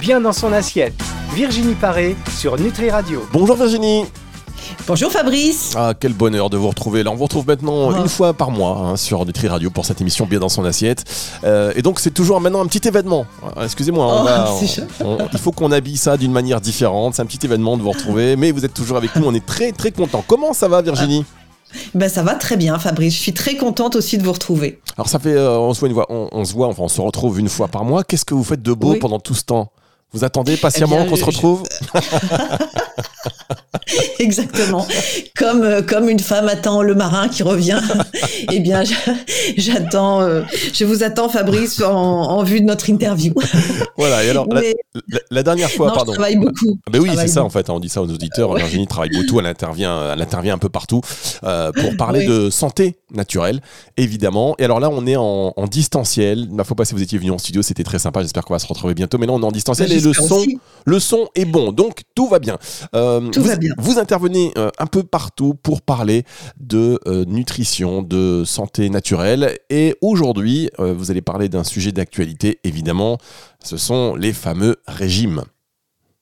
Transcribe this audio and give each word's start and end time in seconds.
bien 0.00 0.20
dans 0.20 0.32
son 0.32 0.52
assiette. 0.52 0.94
Virginie 1.34 1.74
Paré 1.74 2.16
sur 2.36 2.58
Nutri 2.58 2.90
Radio. 2.90 3.24
Bonjour 3.32 3.56
Virginie. 3.56 4.04
Bonjour 4.86 5.10
Fabrice. 5.10 5.72
Ah, 5.76 5.94
quel 5.98 6.12
bonheur 6.12 6.48
de 6.50 6.56
vous 6.56 6.68
retrouver. 6.68 7.02
Là, 7.02 7.10
on 7.10 7.16
vous 7.16 7.24
retrouve 7.24 7.46
maintenant 7.46 7.88
Oh. 7.90 7.94
une 7.96 8.08
fois 8.08 8.32
par 8.34 8.50
mois 8.50 8.76
hein, 8.78 8.96
sur 8.96 9.24
Nutri 9.26 9.48
Radio 9.48 9.70
pour 9.70 9.84
cette 9.84 10.00
émission 10.00 10.26
Bien 10.26 10.38
dans 10.38 10.48
son 10.48 10.64
assiette. 10.64 11.04
Euh, 11.44 11.72
et 11.76 11.82
donc, 11.82 12.00
c'est 12.00 12.10
toujours 12.12 12.40
maintenant 12.40 12.62
un 12.62 12.66
petit 12.66 12.86
événement. 12.86 13.26
Ah, 13.56 13.64
Excusez-moi, 13.64 14.24
Oh, 14.24 14.64
on- 15.04 15.18
il 15.32 15.38
faut 15.38 15.52
qu'on 15.52 15.70
habille 15.72 15.96
ça 15.96 16.16
d'une 16.16 16.32
manière 16.32 16.60
différente. 16.60 17.14
C'est 17.14 17.22
un 17.22 17.26
petit 17.26 17.44
événement 17.44 17.76
de 17.76 17.82
vous 17.82 17.90
retrouver, 17.90 18.36
mais 18.36 18.52
vous 18.52 18.64
êtes 18.64 18.74
toujours 18.74 18.96
avec 18.96 19.14
nous. 19.16 19.26
On 19.26 19.34
est 19.34 19.44
très 19.44 19.72
très 19.72 19.90
content. 19.92 20.24
Comment 20.26 20.52
ça 20.52 20.68
va, 20.68 20.82
Virginie? 20.82 21.24
Ben 21.94 22.08
ça 22.08 22.24
va 22.24 22.34
très 22.34 22.56
bien 22.56 22.78
Fabrice. 22.80 23.14
Je 23.14 23.20
suis 23.20 23.34
très 23.34 23.56
contente 23.56 23.94
aussi 23.94 24.18
de 24.18 24.24
vous 24.24 24.32
retrouver. 24.32 24.80
Alors, 24.96 25.08
ça 25.08 25.18
fait, 25.20 25.34
euh, 25.34 25.56
on 25.58 25.72
se 25.74 25.80
voit 25.80 25.88
une 25.88 25.94
fois, 25.94 26.06
on, 26.10 26.28
on 26.32 26.44
se 26.44 26.52
voit, 26.52 26.66
enfin, 26.66 26.82
on 26.84 26.88
se 26.88 27.00
retrouve 27.00 27.38
une 27.38 27.48
fois 27.48 27.68
par 27.68 27.84
mois. 27.84 28.02
Qu'est-ce 28.02 28.24
que 28.24 28.34
vous 28.34 28.42
faites 28.44 28.62
de 28.62 28.72
beau 28.72 28.92
Oui. 28.92 28.98
pendant 28.98 29.20
tout 29.20 29.34
ce 29.34 29.44
temps? 29.44 29.70
Vous 30.12 30.24
attendez 30.24 30.56
patiemment 30.56 31.02
Eh 31.04 31.08
qu'on 31.08 31.16
se 31.16 31.24
retrouve 31.24 31.62
Exactement. 34.18 34.86
Comme 35.36 35.62
euh, 35.62 35.82
comme 35.82 36.08
une 36.08 36.20
femme 36.20 36.48
attend 36.48 36.82
le 36.82 36.94
marin 36.94 37.28
qui 37.28 37.42
revient. 37.42 37.80
eh 38.52 38.60
bien, 38.60 38.82
j'attends. 39.56 40.20
euh, 40.20 40.42
je 40.72 40.84
vous 40.84 41.02
attends 41.02 41.28
Fabrice 41.28 41.80
en, 41.80 41.92
en 41.92 42.42
vue 42.44 42.60
de 42.60 42.66
notre 42.66 42.88
interview. 42.90 43.34
Voilà. 43.96 44.24
Et 44.24 44.30
alors, 44.30 44.46
la, 44.50 44.60
Mais 44.62 44.74
la- 45.08 45.18
la 45.30 45.42
dernière 45.42 45.70
fois, 45.70 45.88
non, 45.88 45.94
pardon. 45.94 46.12
je 46.12 46.16
travaille 46.18 46.36
beaucoup. 46.36 46.78
Ah 46.86 46.90
Ben 46.90 47.00
oui, 47.02 47.10
c'est 47.16 47.28
ça 47.28 47.44
en 47.44 47.50
fait. 47.50 47.68
On 47.68 47.78
dit 47.80 47.90
ça 47.90 48.00
aux 48.00 48.08
auditeurs. 48.10 48.48
Ouais. 48.50 48.60
Virginie 48.60 48.86
travaille 48.86 49.10
beaucoup. 49.10 49.38
Elle 49.40 49.46
intervient, 49.46 50.12
elle 50.14 50.22
intervient 50.22 50.54
un 50.54 50.58
peu 50.58 50.70
partout 50.70 51.02
euh, 51.44 51.70
pour 51.72 51.96
parler 51.98 52.20
Oui. 52.20 52.26
de 52.26 52.50
santé 52.50 52.96
naturelle, 53.12 53.60
évidemment. 53.98 54.54
Et 54.58 54.64
alors 54.64 54.80
là, 54.80 54.88
on 54.90 55.06
est 55.06 55.16
en, 55.16 55.52
en 55.54 55.66
distanciel. 55.66 56.48
La 56.56 56.64
fois 56.64 56.76
passée, 56.76 56.94
vous 56.94 57.02
étiez 57.02 57.18
venu 57.18 57.30
en 57.30 57.36
studio, 57.38 57.60
c'était 57.60 57.84
très 57.84 57.98
sympa. 57.98 58.22
J'espère 58.22 58.44
qu'on 58.46 58.54
va 58.54 58.58
se 58.58 58.66
retrouver 58.66 58.94
bientôt. 58.94 59.18
Mais 59.18 59.26
là, 59.26 59.32
on 59.34 59.42
est 59.42 59.44
en 59.44 59.52
distanciel 59.52 59.92
et 60.00 60.08
le 60.08 60.12
son, 60.12 60.36
aussi. 60.36 60.58
le 60.86 60.98
son 61.00 61.28
est 61.34 61.44
bon. 61.44 61.72
Donc 61.72 62.02
tout 62.14 62.28
va 62.28 62.38
bien. 62.38 62.58
Euh, 62.94 63.20
Tout 63.30 63.42
vous, 63.42 63.48
va 63.48 63.56
bien. 63.56 63.72
Vous 63.78 63.98
intervenez 63.98 64.52
euh, 64.56 64.70
un 64.78 64.86
peu 64.86 65.02
partout 65.02 65.54
pour 65.54 65.82
parler 65.82 66.24
de 66.58 66.98
euh, 67.06 67.24
nutrition, 67.26 68.02
de 68.02 68.44
santé 68.44 68.90
naturelle. 68.90 69.56
Et 69.70 69.96
aujourd'hui, 70.00 70.70
vous 70.78 71.10
allez 71.10 71.22
parler 71.22 71.48
d'un 71.48 71.64
sujet 71.64 71.92
d'actualité, 71.92 72.58
évidemment. 72.64 73.18
Ce 73.62 73.76
sont 73.76 74.14
les 74.14 74.32
fameux 74.32 74.76
régimes. 74.86 75.42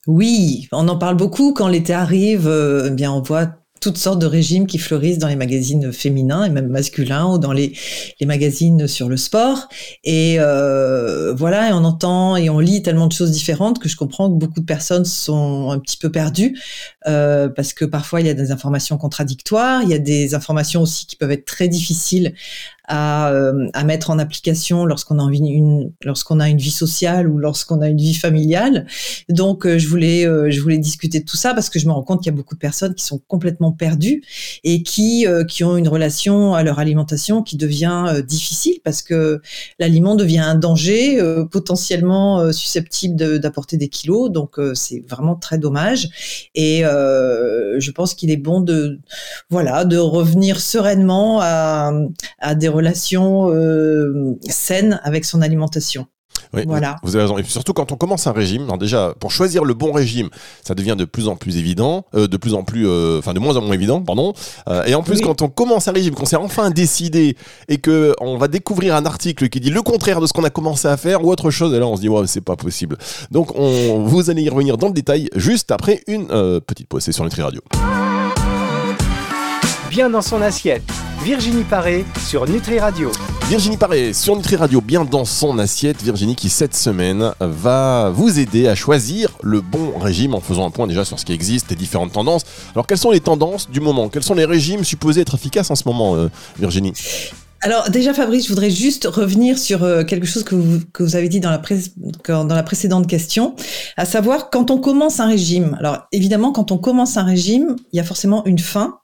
Oui, 0.07 0.67
on 0.71 0.87
en 0.87 0.97
parle 0.97 1.17
beaucoup 1.17 1.53
quand 1.53 1.67
l'été 1.67 1.93
arrive. 1.93 2.49
eh 2.85 2.89
bien, 2.91 3.11
on 3.11 3.21
voit 3.21 3.58
toutes 3.79 3.97
sortes 3.97 4.19
de 4.19 4.25
régimes 4.25 4.67
qui 4.67 4.77
fleurissent 4.77 5.17
dans 5.17 5.27
les 5.27 5.35
magazines 5.35 5.91
féminins 5.91 6.43
et 6.43 6.49
même 6.49 6.67
masculins 6.67 7.33
ou 7.33 7.37
dans 7.37 7.51
les, 7.51 7.73
les 8.19 8.25
magazines 8.25 8.87
sur 8.87 9.09
le 9.09 9.17
sport. 9.17 9.67
Et 10.03 10.37
euh, 10.39 11.33
voilà, 11.33 11.69
et 11.69 11.73
on 11.73 11.83
entend 11.83 12.35
et 12.35 12.49
on 12.49 12.59
lit 12.59 12.81
tellement 12.81 13.07
de 13.07 13.13
choses 13.13 13.31
différentes 13.31 13.79
que 13.79 13.89
je 13.89 13.95
comprends 13.95 14.29
que 14.29 14.37
beaucoup 14.37 14.59
de 14.59 14.65
personnes 14.65 15.05
sont 15.05 15.71
un 15.71 15.79
petit 15.79 15.97
peu 15.97 16.11
perdues 16.11 16.57
euh, 17.07 17.49
parce 17.49 17.73
que 17.73 17.85
parfois 17.85 18.21
il 18.21 18.27
y 18.27 18.29
a 18.29 18.33
des 18.33 18.51
informations 18.51 18.97
contradictoires, 18.97 19.83
il 19.83 19.89
y 19.89 19.93
a 19.93 19.99
des 19.99 20.35
informations 20.35 20.81
aussi 20.81 21.05
qui 21.05 21.15
peuvent 21.15 21.31
être 21.31 21.45
très 21.45 21.67
difficiles 21.67 22.33
à, 22.89 23.31
euh, 23.31 23.67
à 23.73 23.83
mettre 23.85 24.09
en 24.09 24.19
application 24.19 24.85
lorsqu'on 24.85 25.19
a 25.19 25.21
envie 25.21 25.39
une 25.39 25.93
lorsqu'on 26.03 26.39
a 26.39 26.49
une 26.49 26.57
vie 26.57 26.71
sociale 26.71 27.29
ou 27.29 27.37
lorsqu'on 27.37 27.81
a 27.81 27.87
une 27.87 27.97
vie 27.97 28.13
familiale. 28.13 28.85
Donc 29.29 29.65
euh, 29.65 29.77
je 29.77 29.87
voulais 29.87 30.25
euh, 30.25 30.51
je 30.51 30.59
voulais 30.59 30.77
discuter 30.77 31.21
de 31.21 31.25
tout 31.25 31.37
ça 31.37 31.53
parce 31.53 31.69
que 31.69 31.79
je 31.79 31.87
me 31.87 31.91
rends 31.91 32.03
compte 32.03 32.21
qu'il 32.21 32.31
y 32.31 32.35
a 32.35 32.37
beaucoup 32.37 32.55
de 32.55 32.59
personnes 32.59 32.95
qui 32.95 33.05
sont 33.05 33.21
complètement 33.27 33.71
perdues 33.71 34.23
et 34.63 34.83
qui 34.83 35.25
qui 35.47 35.63
ont 35.63 35.77
une 35.77 35.87
relation 35.87 36.53
à 36.53 36.63
leur 36.63 36.79
alimentation 36.79 37.43
qui 37.43 37.55
devient 37.55 38.21
difficile 38.27 38.79
parce 38.83 39.01
que 39.01 39.41
l'aliment 39.79 40.15
devient 40.15 40.39
un 40.39 40.55
danger 40.55 41.19
potentiellement 41.51 42.51
susceptible 42.51 43.39
d'apporter 43.39 43.77
des 43.77 43.87
kilos. 43.87 44.31
Donc 44.31 44.57
c'est 44.73 45.03
vraiment 45.07 45.35
très 45.35 45.57
dommage 45.57 46.09
et 46.55 46.83
euh, 46.85 47.79
je 47.79 47.91
pense 47.91 48.13
qu'il 48.13 48.31
est 48.31 48.37
bon 48.37 48.61
de 48.61 48.99
voilà 49.49 49.85
de 49.85 49.97
revenir 49.97 50.59
sereinement 50.59 51.39
à 51.41 51.91
à 52.39 52.55
des 52.55 52.67
euh, 52.87 54.35
saines 54.47 54.99
avec 55.03 55.25
son 55.25 55.41
alimentation. 55.41 56.07
Oui, 56.53 56.63
Voilà. 56.65 56.95
Vous, 57.03 57.15
avez 57.15 57.23
raison. 57.23 57.37
Et 57.37 57.43
puis 57.43 57.51
surtout 57.51 57.73
quand 57.73 57.91
on 57.91 57.95
commence 57.95 58.27
un 58.27 58.31
régime, 58.31 58.63
alors 58.63 58.77
déjà 58.77 59.13
pour 59.19 59.31
choisir 59.31 59.63
le 59.63 59.73
bon 59.73 59.91
régime, 59.91 60.29
ça 60.63 60.73
devient 60.73 60.95
de 60.97 61.05
plus 61.05 61.27
en 61.27 61.35
plus 61.35 61.57
évident, 61.57 62.05
euh, 62.15 62.27
de 62.27 62.37
plus 62.37 62.53
en 62.53 62.63
plus, 62.63 62.87
euh, 62.87 63.19
enfin 63.19 63.33
de 63.33 63.39
moins 63.39 63.55
en 63.55 63.61
moins 63.61 63.73
évident, 63.73 64.01
pardon. 64.01 64.33
Euh, 64.67 64.83
et 64.85 64.95
en 64.95 65.03
plus 65.03 65.17
Oui. 65.17 65.21
quand 65.23 65.41
on 65.41 65.49
commence 65.49 65.87
un 65.87 65.91
régime, 65.91 66.15
qu'on 66.15 66.25
s'est 66.25 66.35
enfin 66.35 66.71
décidé 66.71 67.35
et 67.67 67.77
que 67.77 68.13
on 68.19 68.37
va 68.37 68.47
découvrir 68.47 68.95
un 68.95 69.05
article 69.05 69.49
qui 69.49 69.59
dit 69.59 69.69
le 69.69 69.81
contraire 69.81 70.21
de 70.21 70.27
ce 70.27 70.33
qu'on 70.33 70.43
a 70.43 70.49
commencé 70.49 70.87
à 70.87 70.97
faire 70.97 71.23
ou 71.23 71.31
autre 71.31 71.51
chose, 71.51 71.73
et 71.73 71.79
là 71.79 71.85
on 71.85 71.95
se 71.95 72.01
dit 72.01 72.09
ouais 72.09 72.25
c'est 72.27 72.41
pas 72.41 72.55
possible. 72.55 72.97
Donc 73.31 73.51
on, 73.55 74.03
vous 74.05 74.29
allez 74.29 74.41
y 74.41 74.49
revenir 74.49 74.77
dans 74.77 74.87
le 74.87 74.93
détail 74.93 75.29
juste 75.35 75.71
après 75.71 76.01
une 76.07 76.27
euh, 76.31 76.59
petite 76.59 76.87
pause. 76.87 77.03
C'est 77.03 77.11
sur 77.11 77.23
Nutri 77.23 77.41
Radio. 77.41 77.61
Bien 79.89 80.09
dans 80.09 80.21
son 80.21 80.41
assiette. 80.41 80.83
Virginie 81.29 81.63
Paré 81.63 82.05
sur 82.27 82.49
Nutri 82.49 82.79
Radio. 82.79 83.11
Virginie 83.49 83.77
Paré 83.77 84.13
sur 84.13 84.35
Nutri 84.35 84.55
Radio, 84.55 84.81
bien 84.81 85.05
dans 85.05 85.25
son 85.25 85.59
assiette. 85.59 86.01
Virginie 86.01 86.35
qui 86.35 86.49
cette 86.49 86.75
semaine 86.75 87.33
va 87.39 88.09
vous 88.09 88.39
aider 88.39 88.67
à 88.67 88.73
choisir 88.73 89.29
le 89.43 89.61
bon 89.61 89.99
régime 89.99 90.33
en 90.33 90.39
faisant 90.41 90.65
un 90.65 90.71
point 90.71 90.87
déjà 90.87 91.05
sur 91.05 91.19
ce 91.19 91.25
qui 91.25 91.33
existe, 91.33 91.69
les 91.69 91.75
différentes 91.75 92.13
tendances. 92.13 92.45
Alors 92.73 92.87
quelles 92.87 92.97
sont 92.97 93.11
les 93.11 93.19
tendances 93.19 93.69
du 93.69 93.79
moment? 93.79 94.09
Quels 94.09 94.23
sont 94.23 94.33
les 94.33 94.45
régimes 94.45 94.83
supposés 94.83 95.21
être 95.21 95.35
efficaces 95.35 95.69
en 95.69 95.75
ce 95.75 95.83
moment, 95.85 96.15
euh, 96.15 96.29
Virginie? 96.57 96.93
Alors 97.61 97.91
déjà 97.91 98.15
Fabrice, 98.15 98.45
je 98.45 98.49
voudrais 98.49 98.71
juste 98.71 99.05
revenir 99.05 99.59
sur 99.59 99.83
euh, 99.83 100.03
quelque 100.03 100.25
chose 100.25 100.43
que 100.43 100.55
vous, 100.55 100.79
que 100.91 101.03
vous 101.03 101.15
avez 101.15 101.29
dit 101.29 101.39
dans 101.39 101.51
la, 101.51 101.59
pré- 101.59 101.83
dans 102.27 102.47
la 102.47 102.63
précédente 102.63 103.05
question, 103.05 103.55
à 103.97 104.05
savoir 104.05 104.49
quand 104.49 104.71
on 104.71 104.79
commence 104.79 105.19
un 105.19 105.27
régime. 105.27 105.77
Alors 105.79 106.07
évidemment, 106.11 106.51
quand 106.51 106.71
on 106.71 106.79
commence 106.79 107.17
un 107.17 107.23
régime, 107.23 107.75
il 107.93 107.97
y 107.97 107.99
a 107.99 108.03
forcément 108.03 108.43
une 108.47 108.57
fin, 108.57 108.95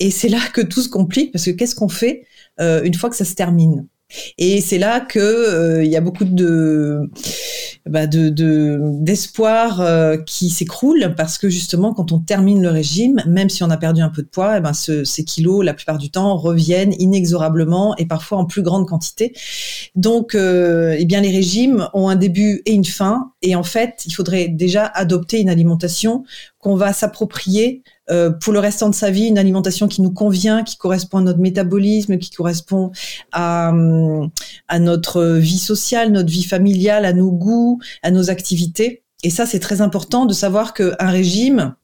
et 0.00 0.10
c'est 0.10 0.28
là 0.28 0.40
que 0.52 0.60
tout 0.60 0.82
se 0.82 0.88
complique 0.88 1.32
parce 1.32 1.44
que 1.44 1.50
qu'est-ce 1.52 1.74
qu'on 1.74 1.88
fait 1.88 2.24
euh, 2.60 2.82
une 2.84 2.94
fois 2.94 3.10
que 3.10 3.16
ça 3.16 3.24
se 3.24 3.34
termine? 3.34 3.86
Et 4.38 4.60
c'est 4.60 4.78
là 4.78 5.00
que 5.00 5.18
euh, 5.18 5.84
y 5.84 5.96
a 5.96 6.00
beaucoup 6.00 6.24
de 6.24 7.10
bah, 7.86 8.06
de 8.06 8.28
de- 8.28 8.78
d'espoir 9.00 9.80
euh, 9.80 10.16
qui 10.18 10.50
s'écroule 10.50 11.14
parce 11.16 11.38
que 11.38 11.48
justement 11.48 11.92
quand 11.94 12.12
on 12.12 12.18
termine 12.18 12.62
le 12.62 12.68
régime, 12.70 13.22
même 13.26 13.48
si 13.48 13.62
on 13.62 13.70
a 13.70 13.76
perdu 13.76 14.02
un 14.02 14.10
peu 14.10 14.22
de 14.22 14.28
poids, 14.28 14.58
eh 14.58 14.60
ben 14.60 14.72
ce- 14.72 15.04
ces 15.04 15.24
kilos 15.24 15.64
la 15.64 15.74
plupart 15.74 15.98
du 15.98 16.10
temps 16.10 16.36
reviennent 16.36 16.94
inexorablement 16.98 17.96
et 17.96 18.06
parfois 18.06 18.38
en 18.38 18.44
plus 18.46 18.62
grande 18.62 18.86
quantité. 18.86 19.32
Donc 19.94 20.34
eh 20.36 21.04
bien 21.06 21.20
les 21.20 21.30
régimes 21.30 21.88
ont 21.94 22.08
un 22.08 22.16
début 22.16 22.62
et 22.66 22.72
une 22.72 22.84
fin 22.84 23.32
et 23.42 23.56
en 23.56 23.62
fait 23.64 24.02
il 24.06 24.12
faudrait 24.12 24.48
déjà 24.48 24.86
adopter 24.86 25.40
une 25.40 25.48
alimentation 25.48 26.24
qu'on 26.58 26.76
va 26.76 26.92
s'approprier 26.92 27.82
euh, 28.10 28.30
pour 28.30 28.52
le 28.52 28.58
restant 28.58 28.88
de 28.90 28.94
sa 28.94 29.10
vie, 29.10 29.26
une 29.26 29.38
alimentation 29.38 29.88
qui 29.88 30.02
nous 30.02 30.10
convient, 30.10 30.62
qui 30.62 30.76
correspond 30.76 31.18
à 31.18 31.22
notre 31.22 31.40
métabolisme, 31.40 32.18
qui 32.18 32.30
correspond 32.30 32.90
à, 33.32 33.70
hum, 33.70 34.30
à 34.68 34.78
notre 34.78 35.24
vie 35.24 35.58
sociale, 35.58 36.12
notre 36.12 36.30
vie 36.30 36.44
familiale, 36.44 37.04
à 37.04 37.12
nos 37.12 37.30
goûts, 37.30 37.80
à 38.02 38.10
nos 38.10 38.30
activités. 38.30 39.02
Et 39.22 39.30
ça, 39.30 39.46
c'est 39.46 39.60
très 39.60 39.80
important 39.80 40.26
de 40.26 40.34
savoir 40.34 40.74
qu'un 40.74 40.94
régime, 41.00 41.74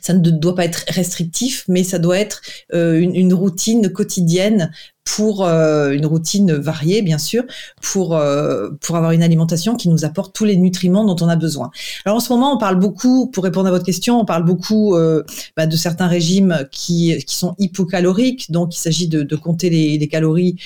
ça 0.00 0.14
ne 0.14 0.30
doit 0.30 0.54
pas 0.54 0.64
être 0.64 0.84
restrictif, 0.88 1.64
mais 1.68 1.84
ça 1.84 1.98
doit 1.98 2.18
être 2.18 2.40
euh, 2.74 2.98
une, 2.98 3.14
une 3.14 3.34
routine 3.34 3.90
quotidienne 3.90 4.70
pour 5.04 5.44
euh, 5.44 5.92
une 5.92 6.04
routine 6.04 6.52
variée, 6.52 7.00
bien 7.00 7.18
sûr, 7.18 7.44
pour 7.80 8.16
euh, 8.16 8.70
pour 8.80 8.96
avoir 8.96 9.12
une 9.12 9.22
alimentation 9.22 9.76
qui 9.76 9.88
nous 9.88 10.04
apporte 10.04 10.34
tous 10.34 10.44
les 10.44 10.56
nutriments 10.56 11.04
dont 11.04 11.24
on 11.24 11.28
a 11.28 11.36
besoin. 11.36 11.70
Alors 12.04 12.16
en 12.16 12.20
ce 12.20 12.32
moment, 12.32 12.52
on 12.52 12.58
parle 12.58 12.76
beaucoup, 12.80 13.28
pour 13.30 13.44
répondre 13.44 13.68
à 13.68 13.70
votre 13.70 13.84
question, 13.84 14.20
on 14.20 14.24
parle 14.24 14.44
beaucoup 14.44 14.96
euh, 14.96 15.22
bah, 15.56 15.66
de 15.66 15.76
certains 15.76 16.08
régimes 16.08 16.66
qui 16.72 17.16
qui 17.24 17.36
sont 17.36 17.54
hypocaloriques, 17.58 18.50
donc 18.50 18.76
il 18.76 18.80
s'agit 18.80 19.06
de, 19.06 19.22
de 19.22 19.36
compter 19.36 19.70
les, 19.70 19.96
les 19.96 20.08
calories 20.08 20.56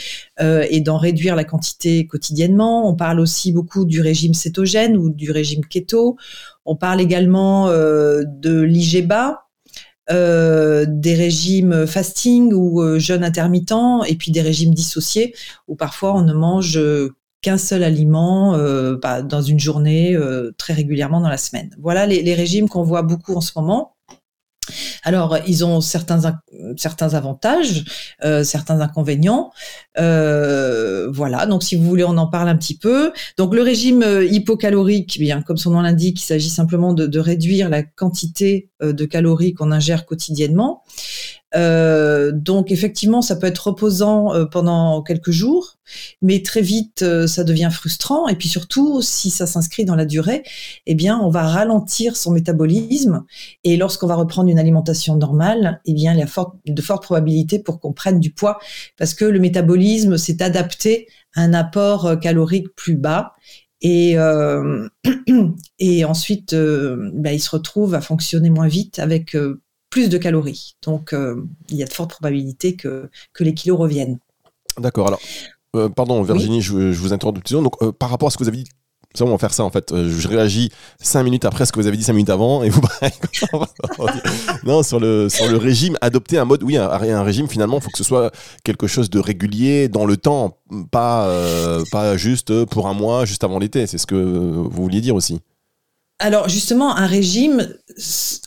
euh, 0.40 0.66
et 0.70 0.80
d'en 0.80 0.96
réduire 0.96 1.36
la 1.36 1.44
quantité 1.44 2.06
quotidiennement. 2.06 2.88
On 2.88 2.94
parle 2.94 3.20
aussi 3.20 3.52
beaucoup 3.52 3.84
du 3.84 4.00
régime 4.00 4.32
cétogène 4.32 4.96
ou 4.96 5.10
du 5.10 5.30
régime 5.32 5.66
keto. 5.66 6.16
On 6.70 6.76
parle 6.76 7.00
également 7.00 7.66
euh, 7.66 8.22
de 8.24 8.60
l'IGBA, 8.60 9.42
euh, 10.12 10.86
des 10.88 11.16
régimes 11.16 11.84
fasting 11.84 12.52
ou 12.52 12.80
euh, 12.80 13.00
jeûne 13.00 13.24
intermittent, 13.24 13.74
et 14.06 14.14
puis 14.14 14.30
des 14.30 14.40
régimes 14.40 14.72
dissociés 14.72 15.34
où 15.66 15.74
parfois 15.74 16.14
on 16.14 16.22
ne 16.22 16.32
mange 16.32 16.78
qu'un 17.42 17.58
seul 17.58 17.82
aliment 17.82 18.56
bah, 19.02 19.20
dans 19.20 19.42
une 19.42 19.58
journée 19.58 20.16
très 20.58 20.72
régulièrement 20.72 21.20
dans 21.20 21.28
la 21.28 21.38
semaine. 21.38 21.74
Voilà 21.80 22.06
les 22.06 22.34
régimes 22.34 22.68
qu'on 22.68 22.84
voit 22.84 23.02
beaucoup 23.02 23.34
en 23.34 23.40
ce 23.40 23.50
moment. 23.56 23.96
Alors, 25.02 25.38
ils 25.46 25.64
ont 25.64 25.80
certains 25.80 26.24
in- 26.24 26.40
certains 26.76 27.14
avantages, 27.14 27.84
euh, 28.24 28.44
certains 28.44 28.80
inconvénients. 28.80 29.50
Euh, 29.98 31.10
voilà. 31.12 31.46
Donc, 31.46 31.62
si 31.62 31.76
vous 31.76 31.84
voulez, 31.84 32.04
on 32.04 32.16
en 32.16 32.26
parle 32.26 32.48
un 32.48 32.56
petit 32.56 32.76
peu. 32.76 33.12
Donc, 33.36 33.54
le 33.54 33.62
régime 33.62 34.02
euh, 34.02 34.24
hypocalorique, 34.24 35.18
bien 35.18 35.42
comme 35.42 35.56
son 35.56 35.70
nom 35.70 35.80
l'indique, 35.82 36.20
il 36.20 36.24
s'agit 36.24 36.50
simplement 36.50 36.92
de, 36.92 37.18
réduire 37.18 37.68
la 37.68 37.82
quantité 37.82 38.70
de 38.82 39.04
calories 39.04 39.52
qu'on 39.52 39.72
ingère 39.72 40.06
quotidiennement. 40.06 40.82
Euh, 41.56 42.30
donc 42.32 42.70
effectivement, 42.70 43.22
ça 43.22 43.36
peut 43.36 43.46
être 43.46 43.68
reposant 43.68 44.32
euh, 44.34 44.44
pendant 44.44 45.02
quelques 45.02 45.32
jours, 45.32 45.78
mais 46.22 46.42
très 46.42 46.60
vite, 46.60 47.02
euh, 47.02 47.26
ça 47.26 47.44
devient 47.44 47.70
frustrant. 47.72 48.28
Et 48.28 48.36
puis 48.36 48.48
surtout, 48.48 49.02
si 49.02 49.30
ça 49.30 49.46
s'inscrit 49.46 49.84
dans 49.84 49.96
la 49.96 50.04
durée, 50.04 50.42
eh 50.86 50.94
bien, 50.94 51.18
on 51.18 51.30
va 51.30 51.42
ralentir 51.42 52.16
son 52.16 52.30
métabolisme. 52.30 53.24
Et 53.64 53.76
lorsqu'on 53.76 54.06
va 54.06 54.14
reprendre 54.14 54.48
une 54.48 54.58
alimentation 54.58 55.16
normale, 55.16 55.80
eh 55.86 55.94
bien, 55.94 56.12
il 56.12 56.18
y 56.18 56.22
a 56.22 56.26
de 56.66 56.82
fortes 56.82 57.02
probabilités 57.02 57.58
pour 57.58 57.80
qu'on 57.80 57.92
prenne 57.92 58.20
du 58.20 58.32
poids, 58.32 58.58
parce 58.96 59.14
que 59.14 59.24
le 59.24 59.40
métabolisme 59.40 60.16
s'est 60.16 60.42
adapté 60.42 61.08
à 61.34 61.42
un 61.42 61.54
apport 61.54 62.18
calorique 62.20 62.68
plus 62.76 62.96
bas. 62.96 63.32
Et, 63.82 64.18
euh, 64.18 64.88
et 65.78 66.04
ensuite, 66.04 66.54
ben, 66.54 67.32
il 67.32 67.40
se 67.40 67.50
retrouve 67.50 67.94
à 67.94 68.00
fonctionner 68.00 68.50
moins 68.50 68.68
vite 68.68 68.98
avec 68.98 69.34
plus 69.90 70.08
de 70.08 70.16
calories. 70.16 70.76
Donc, 70.82 71.12
euh, 71.12 71.44
il 71.68 71.76
y 71.76 71.82
a 71.82 71.86
de 71.86 71.92
fortes 71.92 72.12
probabilités 72.12 72.76
que, 72.76 73.10
que 73.32 73.44
les 73.44 73.52
kilos 73.52 73.78
reviennent. 73.78 74.18
D'accord. 74.78 75.08
Alors, 75.08 75.20
euh, 75.76 75.88
pardon, 75.88 76.22
Virginie, 76.22 76.62
je, 76.62 76.92
je, 76.92 77.00
vous 77.00 77.12
interromps 77.12 77.40
une 77.50 77.62
Donc, 77.64 77.74
euh, 77.82 77.92
par 77.92 78.08
rapport 78.08 78.28
à 78.28 78.30
ce 78.30 78.38
que 78.38 78.44
vous 78.44 78.48
avez 78.48 78.58
dit, 78.58 78.68
c'est 79.12 79.24
on 79.24 79.30
va 79.30 79.38
faire 79.38 79.52
ça 79.52 79.64
en 79.64 79.70
fait. 79.70 79.92
je 79.92 80.28
réagis 80.28 80.70
cinq 81.00 81.24
minutes 81.24 81.44
après 81.44 81.66
ce 81.66 81.72
que 81.72 81.80
vous 81.80 81.88
avez 81.88 81.96
dit 81.96 82.04
cinq 82.04 82.12
minutes 82.12 82.30
avant 82.30 82.62
et 82.62 82.68
vous. 82.68 82.80
non, 84.64 84.84
sur 84.84 85.00
le 85.00 85.28
sur 85.28 85.50
le 85.50 85.56
régime, 85.56 85.98
adopter 86.00 86.38
un 86.38 86.44
mode, 86.44 86.62
oui, 86.62 86.76
un, 86.76 86.88
un 86.88 87.22
régime 87.24 87.48
finalement, 87.48 87.78
il 87.78 87.82
faut 87.82 87.90
que 87.90 87.98
ce 87.98 88.04
soit 88.04 88.30
quelque 88.62 88.86
chose 88.86 89.10
de 89.10 89.18
régulier 89.18 89.88
dans 89.88 90.06
le 90.06 90.16
temps, 90.16 90.58
pas 90.92 91.28
pas 91.90 92.16
juste 92.16 92.64
pour 92.66 92.86
un 92.86 92.94
mois, 92.94 93.24
juste 93.24 93.42
avant 93.42 93.58
l'été. 93.58 93.88
C'est 93.88 93.98
ce 93.98 94.06
que 94.06 94.14
vous 94.14 94.70
vouliez 94.70 95.00
dire 95.00 95.16
aussi. 95.16 95.40
Alors 96.22 96.50
justement, 96.50 96.94
un 96.94 97.06
régime, 97.06 97.74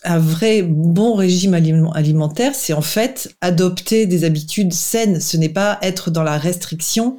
un 0.04 0.20
vrai 0.20 0.62
bon 0.62 1.16
régime 1.16 1.56
alimentaire, 1.56 2.54
c'est 2.54 2.74
en 2.74 2.84
fait 2.84 3.36
adopter 3.42 4.06
des 4.06 4.26
habitudes 4.26 4.74
saines. 4.74 5.20
Ce 5.20 5.38
n'est 5.38 5.50
pas 5.50 5.80
être 5.82 6.12
dans 6.12 6.22
la 6.22 6.38
restriction, 6.38 7.18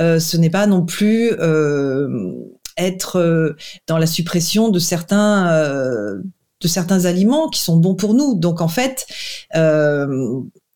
euh, 0.00 0.18
ce 0.18 0.36
n'est 0.36 0.50
pas 0.50 0.66
non 0.66 0.84
plus 0.84 1.30
euh, 1.38 2.32
être 2.76 3.20
euh, 3.20 3.54
dans 3.86 3.96
la 3.96 4.08
suppression 4.08 4.70
de 4.70 4.80
certains 4.80 5.46
de 6.60 6.68
certains 6.68 7.04
aliments 7.04 7.48
qui 7.48 7.60
sont 7.60 7.76
bons 7.76 7.94
pour 7.94 8.14
nous. 8.14 8.34
Donc 8.34 8.60
en 8.60 8.68
fait, 8.68 9.06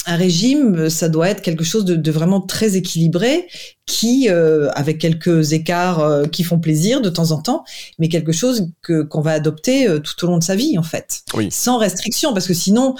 un 0.07 0.17
régime, 0.17 0.89
ça 0.89 1.09
doit 1.09 1.29
être 1.29 1.43
quelque 1.43 1.65
chose 1.65 1.85
de, 1.85 2.11
vraiment 2.11 2.41
très 2.41 2.77
équilibré, 2.77 3.49
qui, 3.87 4.29
euh, 4.29 4.69
avec 4.75 4.99
quelques 4.99 5.53
écarts 5.53 6.01
euh, 6.01 6.25
qui 6.27 6.45
font 6.45 6.59
plaisir 6.59 7.01
de 7.01 7.09
temps 7.11 7.33
en 7.33 7.43
temps, 7.43 7.65
mais 7.99 8.09
quelque 8.09 8.33
chose 8.33 8.69
que 8.83 9.03
qu'on 9.03 9.21
va 9.21 9.33
adopter 9.33 9.89
euh, 9.89 9.99
tout 9.99 10.25
au 10.25 10.29
long 10.29 10.39
de 10.39 10.45
sa 10.45 10.55
vie 10.55 10.79
en 10.79 10.83
fait, 10.83 11.25
sans 11.51 11.79
restriction, 11.79 12.33
parce 12.33 12.47
que 12.47 12.55
sinon, 12.55 12.95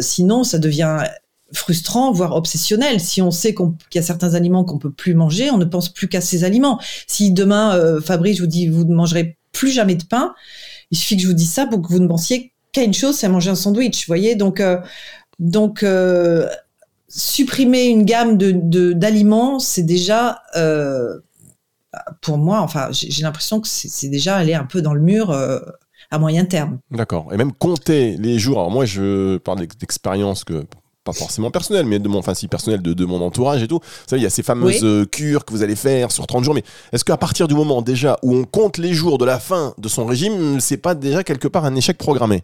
sinon 0.00 0.44
ça 0.44 0.58
devient 0.58 0.98
frustrant, 1.52 2.12
voire 2.12 2.34
obsessionnel. 2.34 3.00
Si 3.00 3.22
on 3.22 3.30
sait 3.30 3.54
qu'il 3.54 3.72
y 3.94 3.98
a 3.98 4.02
certains 4.02 4.34
aliments 4.34 4.64
qu'on 4.64 4.78
peut 4.78 4.92
plus 4.92 5.14
manger, 5.14 5.50
on 5.50 5.56
ne 5.56 5.64
pense 5.64 5.88
plus 5.88 6.08
qu'à 6.08 6.20
ces 6.20 6.44
aliments. 6.44 6.78
Si 7.06 7.30
demain, 7.32 8.00
Fabrice 8.02 8.40
vous 8.40 8.46
dit 8.46 8.66
vous 8.66 8.84
ne 8.84 8.94
mangerez 8.94 9.38
plus 9.52 9.70
jamais 9.70 9.94
de 9.94 10.04
pain, 10.04 10.34
il 10.90 10.98
suffit 10.98 11.16
que 11.16 11.22
je 11.22 11.28
vous 11.28 11.32
dise 11.32 11.50
ça 11.50 11.66
pour 11.66 11.80
que 11.80 11.88
vous 11.88 12.00
ne 12.00 12.08
pensiez 12.08 12.52
qu'à 12.72 12.82
une 12.82 12.92
chose, 12.92 13.16
c'est 13.16 13.28
manger 13.28 13.50
un 13.50 13.54
sandwich. 13.54 14.00
Vous 14.00 14.10
voyez, 14.10 14.34
donc 14.34 14.60
donc, 15.38 15.82
euh, 15.82 16.48
supprimer 17.08 17.86
une 17.86 18.04
gamme 18.04 18.36
de 18.36 18.92
d'aliments, 18.92 19.58
c'est 19.58 19.82
déjà 19.82 20.42
euh, 20.56 21.18
pour 22.20 22.38
moi, 22.38 22.60
enfin, 22.60 22.88
j'ai 22.90 23.22
l'impression 23.22 23.60
que 23.60 23.68
c'est 23.68 24.08
déjà 24.08 24.36
aller 24.36 24.54
un 24.54 24.64
peu 24.64 24.82
dans 24.82 24.94
le 24.94 25.00
mur 25.00 25.30
euh, 25.30 25.60
à 26.10 26.18
moyen 26.18 26.44
terme. 26.44 26.78
D'accord. 26.90 27.32
Et 27.32 27.36
même 27.36 27.52
compter 27.52 28.16
les 28.18 28.38
jours. 28.38 28.58
Alors 28.58 28.70
moi, 28.70 28.84
je 28.84 29.38
parle 29.38 29.66
d'expérience 29.66 30.44
que 30.44 30.64
pas 31.04 31.12
forcément 31.14 31.50
personnelle, 31.50 31.86
mais 31.86 31.98
de 31.98 32.08
mon, 32.08 32.18
enfin 32.18 32.34
si 32.34 32.48
personnel 32.48 32.82
de, 32.82 32.92
de, 32.92 33.04
mon 33.06 33.22
entourage 33.22 33.62
et 33.62 33.68
tout. 33.68 33.78
Vous 33.78 34.08
savez, 34.08 34.20
il 34.20 34.24
y 34.24 34.26
a 34.26 34.30
ces 34.30 34.42
fameuses 34.42 35.06
cures 35.10 35.46
que 35.46 35.52
vous 35.52 35.62
allez 35.62 35.76
faire 35.76 36.12
sur 36.12 36.26
30 36.26 36.44
jours. 36.44 36.54
Mais 36.54 36.64
est-ce 36.92 37.04
qu'à 37.04 37.16
partir 37.16 37.48
du 37.48 37.54
moment 37.54 37.80
déjà 37.80 38.18
où 38.22 38.34
on 38.34 38.44
compte 38.44 38.76
les 38.76 38.92
jours 38.92 39.16
de 39.16 39.24
la 39.24 39.38
fin 39.38 39.72
de 39.78 39.88
son 39.88 40.04
régime, 40.04 40.60
c'est 40.60 40.76
pas 40.76 40.94
déjà 40.94 41.24
quelque 41.24 41.48
part 41.48 41.64
un 41.64 41.76
échec 41.76 41.96
programmé? 41.96 42.42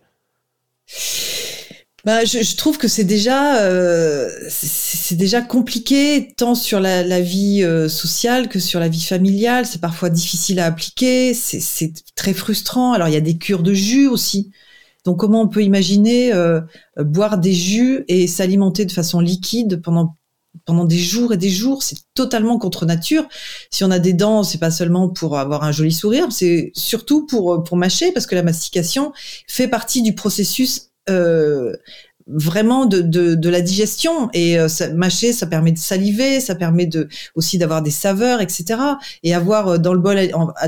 Bah, 2.04 2.24
je, 2.26 2.42
je, 2.42 2.56
trouve 2.56 2.76
que 2.76 2.86
c'est 2.86 3.04
déjà 3.04 3.62
euh, 3.62 4.28
c'est 4.50 5.16
déjà 5.16 5.40
compliqué 5.40 6.34
tant 6.36 6.54
sur 6.54 6.78
la, 6.78 7.02
la 7.02 7.20
vie 7.20 7.62
euh, 7.62 7.88
sociale 7.88 8.48
que 8.48 8.58
sur 8.58 8.78
la 8.78 8.88
vie 8.88 9.00
familiale. 9.00 9.64
C'est 9.64 9.80
parfois 9.80 10.10
difficile 10.10 10.60
à 10.60 10.66
appliquer. 10.66 11.32
C'est 11.32 11.92
très 12.14 12.34
frustrant. 12.34 12.92
Alors 12.92 13.08
il 13.08 13.14
y 13.14 13.16
a 13.16 13.22
des 13.22 13.38
cures 13.38 13.62
de 13.62 13.72
jus 13.72 14.06
aussi. 14.06 14.52
Donc 15.06 15.18
comment 15.18 15.40
on 15.42 15.48
peut 15.48 15.62
imaginer 15.62 16.32
euh, 16.34 16.60
boire 16.98 17.38
des 17.38 17.54
jus 17.54 18.04
et 18.08 18.26
s'alimenter 18.26 18.84
de 18.84 18.92
façon 18.92 19.20
liquide 19.20 19.80
pendant 19.82 20.16
pendant 20.66 20.84
des 20.84 20.98
jours 20.98 21.32
et 21.32 21.36
des 21.36 21.50
jours, 21.50 21.82
c'est 21.82 21.98
totalement 22.14 22.58
contre 22.58 22.86
nature. 22.86 23.26
Si 23.72 23.82
on 23.82 23.90
a 23.90 23.98
des 23.98 24.12
dents, 24.12 24.44
c'est 24.44 24.58
pas 24.58 24.70
seulement 24.70 25.08
pour 25.08 25.36
avoir 25.36 25.64
un 25.64 25.72
joli 25.72 25.90
sourire, 25.90 26.28
c'est 26.30 26.70
surtout 26.74 27.26
pour 27.26 27.64
pour 27.64 27.76
mâcher 27.76 28.12
parce 28.12 28.26
que 28.26 28.34
la 28.34 28.42
mastication 28.42 29.12
fait 29.48 29.68
partie 29.68 30.02
du 30.02 30.14
processus 30.14 30.78
euh, 30.78 30.93
vraiment 32.26 32.86
de, 32.86 33.00
de, 33.00 33.34
de, 33.34 33.48
la 33.48 33.60
digestion. 33.60 34.30
Et 34.32 34.58
euh, 34.58 34.68
ça, 34.68 34.88
mâcher 34.92 35.32
ça 35.32 35.46
permet 35.46 35.72
de 35.72 35.78
saliver 35.78 36.40
ça 36.40 36.54
permet 36.54 36.86
de 36.86 37.08
aussi 37.34 37.58
d'avoir 37.58 37.82
des 37.82 37.90
saveurs 37.90 38.40
etc 38.40 38.80
et 39.22 39.34
avoir 39.34 39.68
euh, 39.68 39.78
dans 39.78 39.92
le 39.92 40.00
bol 40.00 40.18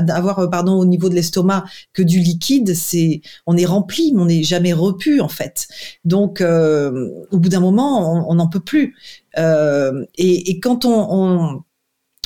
avoir 0.09 0.49
pardon 0.49 0.73
au 0.73 0.85
niveau 0.85 1.09
de 1.09 1.15
l'estomac 1.15 1.65
que 1.93 2.03
du 2.03 2.19
liquide 2.19 2.75
c'est 2.75 3.21
on 3.45 3.57
est 3.57 3.65
rempli 3.65 4.11
mais 4.13 4.21
on 4.21 4.25
n'est 4.25 4.43
jamais 4.43 4.73
repu 4.73 5.19
en 5.21 5.29
fait. 5.29 5.67
Donc 6.05 6.41
au 6.41 7.37
bout 7.39 7.49
d'un 7.49 7.59
moment 7.59 8.29
on 8.29 8.35
n'en 8.35 8.47
peut 8.47 8.59
plus. 8.59 8.95
Euh, 9.37 10.05
et, 10.15 10.51
et, 10.51 10.59
quand 10.59 10.85
on, 10.85 11.07
on, 11.11 11.63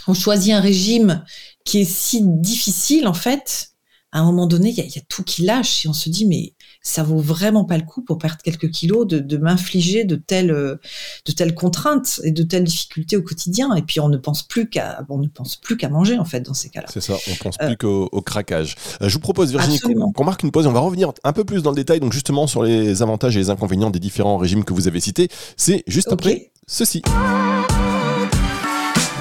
on, 0.07 0.13
choisit 0.13 0.53
un 0.53 0.61
régime 0.61 1.25
qui 1.65 1.81
est 1.81 1.85
si 1.85 2.21
difficile 2.23 3.05
en 3.05 3.13
fait 3.13 3.70
à 4.11 4.19
un 4.19 4.23
moment 4.23 4.47
donné 4.47 4.69
il 4.69 4.75
y 4.75 4.81
a, 4.81 4.85
y 4.85 4.97
a 4.97 5.01
tout 5.07 5.23
qui 5.23 5.43
lâche 5.43 5.85
et 5.85 5.89
on 5.89 5.93
se 5.93 6.09
dit 6.09 6.25
mais 6.25 6.53
ça 6.81 7.03
vaut 7.03 7.19
vraiment 7.19 7.63
pas 7.63 7.77
le 7.77 7.83
coup 7.83 8.01
pour 8.01 8.17
perdre 8.17 8.41
quelques 8.43 8.69
kilos 8.71 9.07
de, 9.07 9.19
de 9.19 9.37
m'infliger 9.37 10.03
de 10.03 10.15
telles 10.15 10.51
euh, 10.51 10.77
de 11.25 11.31
telles 11.31 11.53
contraintes 11.53 12.19
et 12.23 12.31
de 12.31 12.43
telles 12.43 12.63
difficultés 12.63 13.17
au 13.17 13.21
quotidien 13.21 13.73
et 13.75 13.81
puis 13.81 13.99
on 13.99 14.09
ne 14.09 14.17
pense 14.17 14.43
plus 14.43 14.69
qu'à 14.69 15.05
on 15.09 15.19
ne 15.19 15.27
pense 15.27 15.55
plus 15.55 15.77
qu'à 15.77 15.89
manger 15.89 16.17
en 16.17 16.25
fait 16.25 16.41
dans 16.41 16.53
ces 16.53 16.69
cas-là. 16.69 16.87
C'est 16.91 17.01
ça, 17.01 17.15
on 17.29 17.35
pense 17.35 17.57
plus 17.57 17.77
qu'au 17.77 18.09
craquage. 18.21 18.75
Euh, 19.01 19.09
je 19.09 19.13
vous 19.13 19.19
propose 19.19 19.51
Virginie 19.51 19.79
qu'on 19.79 20.23
marque 20.23 20.43
une 20.43 20.51
pause 20.51 20.65
et 20.65 20.67
on 20.67 20.73
va 20.73 20.79
revenir 20.79 21.11
un 21.23 21.33
peu 21.33 21.43
plus 21.43 21.61
dans 21.61 21.71
le 21.71 21.75
détail 21.75 21.99
donc 21.99 22.13
justement 22.13 22.47
sur 22.47 22.63
les 22.63 23.01
avantages 23.01 23.35
et 23.35 23.39
les 23.39 23.49
inconvénients 23.49 23.91
des 23.91 23.99
différents 23.99 24.37
régimes 24.37 24.63
que 24.63 24.73
vous 24.73 24.87
avez 24.87 24.99
cités. 24.99 25.29
C'est 25.57 25.83
juste 25.87 26.11
après 26.11 26.51
ceci. 26.67 27.01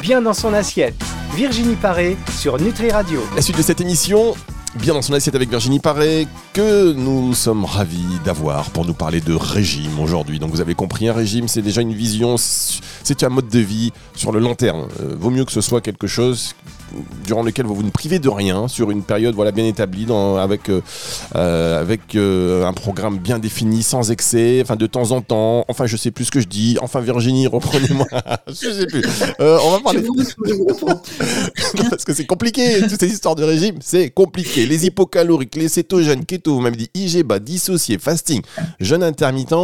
Bien 0.03 0.23
dans 0.23 0.35
son 0.35 0.55
assiette. 0.55 0.95
Virginie 1.35 1.77
Paré 1.77 2.17
sur 2.39 2.59
Nutri 2.59 2.91
Radio. 2.91 3.21
La 3.37 3.43
suite 3.43 3.57
de 3.57 3.63
cette 3.63 3.81
émission, 3.81 4.35
bien 4.76 4.94
dans 4.94 5.02
son 5.02 5.14
assiette 5.14 5.34
avec 5.34 5.50
Virginie 5.50 5.81
Paré, 5.81 6.29
que 6.53 6.93
nous 6.93 7.34
sommes 7.34 7.65
ravis 7.65 8.19
d'avoir 8.24 8.70
pour 8.70 8.84
nous 8.84 8.94
parler 8.94 9.20
de 9.20 9.34
régime 9.34 9.98
aujourd'hui. 9.98 10.39
Donc 10.39 10.50
vous 10.50 10.60
avez 10.60 10.74
compris, 10.74 11.08
un 11.08 11.12
régime, 11.12 11.48
c'est 11.48 11.62
déjà 11.62 11.81
une 11.81 11.93
vision, 11.93 12.36
c'est 12.39 13.22
un 13.24 13.29
mode 13.29 13.48
de 13.48 13.58
vie 13.58 13.93
sur 14.15 14.32
le 14.32 14.39
long 14.39 14.55
terme. 14.55 14.89
Euh, 15.00 15.17
vaut 15.19 15.31
mieux 15.31 15.44
que 15.44 15.53
ce 15.53 15.60
soit 15.60 15.81
quelque 15.81 16.06
chose 16.06 16.55
durant 17.25 17.43
lequel 17.43 17.67
vous 17.67 17.75
vous 17.75 17.82
ne 17.82 17.91
privez 17.91 18.19
de 18.19 18.29
rien 18.29 18.69
sur 18.69 18.91
une 18.91 19.03
période 19.03 19.35
voilà 19.35 19.53
bien 19.53 19.67
établie 19.67 20.06
dans, 20.06 20.37
avec 20.37 20.69
euh, 20.69 20.81
euh, 21.37 21.81
avec 21.81 22.15
euh, 22.15 22.67
un 22.67 22.73
programme 22.73 23.19
bien 23.19 23.39
défini 23.39 23.82
sans 23.82 24.11
excès 24.11 24.61
enfin 24.63 24.77
de 24.77 24.87
temps 24.87 25.13
en 25.13 25.20
temps. 25.20 25.65
Enfin 25.69 25.87
je 25.87 25.97
sais 25.97 26.11
plus 26.11 26.27
ce 26.27 26.31
que 26.31 26.41
je 26.41 26.49
dis. 26.49 26.79
Enfin 26.81 27.01
Virginie 27.01 27.47
reprenez-moi. 27.47 28.06
Je 28.49 28.53
sais 28.53 28.87
plus. 28.87 29.03
On 29.39 29.70
va 29.70 29.81
parler 29.81 30.03
parce 31.91 32.05
que 32.05 32.15
c'est 32.15 32.27
compliqué. 32.27 32.81
Toutes 32.89 33.01
ces 33.01 33.13
histoires 33.13 33.35
de 33.35 33.44
régime 33.44 33.77
c'est 33.81 34.11
compliqué. 34.11 34.67
Les 34.67 34.87
hypocaloriques 34.87 35.56
les 35.56 35.69
cétogènes 35.69 36.25
keto 36.25 36.55
vous 36.55 36.61
m'avez 36.61 36.77
dit 36.77 36.91
IGBA 36.94 37.39
dissocié 37.39 37.99
fasting 37.99 38.43
jeûne 38.81 39.03
intermittent 39.03 39.55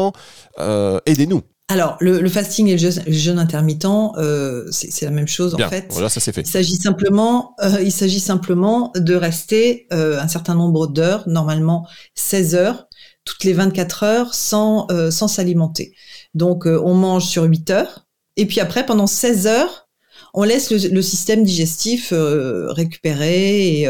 aidez-nous 1.06 1.42
alors, 1.68 1.96
le, 1.98 2.28
fasting 2.28 2.68
et 2.68 2.76
le 2.76 3.12
jeûne, 3.12 3.40
intermittent, 3.40 3.86
euh, 3.86 4.66
c'est 4.70 5.04
la 5.04 5.10
même 5.10 5.26
chose 5.26 5.56
en 5.56 5.68
fait. 5.68 5.86
Voilà, 5.90 6.08
ça 6.08 6.20
c'est 6.20 6.32
fait. 6.32 6.42
Il 6.42 6.46
s'agit 6.46 6.76
simplement, 6.76 7.56
euh, 7.60 7.82
il 7.82 7.90
s'agit 7.90 8.20
simplement 8.20 8.92
de 8.94 9.16
rester 9.16 9.88
euh, 9.92 10.20
un 10.20 10.28
certain 10.28 10.54
nombre 10.54 10.86
d'heures, 10.86 11.28
normalement 11.28 11.84
16 12.14 12.54
heures, 12.54 12.86
toutes 13.24 13.42
les 13.42 13.52
24 13.52 14.02
heures, 14.04 14.34
sans 14.34 14.86
sans 15.10 15.26
s'alimenter. 15.26 15.92
Donc, 16.34 16.66
on 16.66 16.94
mange 16.94 17.24
sur 17.24 17.42
8 17.42 17.70
heures, 17.70 18.06
et 18.36 18.46
puis 18.46 18.60
après, 18.60 18.86
pendant 18.86 19.08
16 19.08 19.48
heures, 19.48 19.88
on 20.34 20.44
laisse 20.44 20.70
le, 20.70 21.02
système 21.02 21.42
digestif 21.42 22.12
récupérer 22.12 23.80
et, 23.80 23.88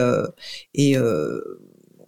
et 0.73 0.97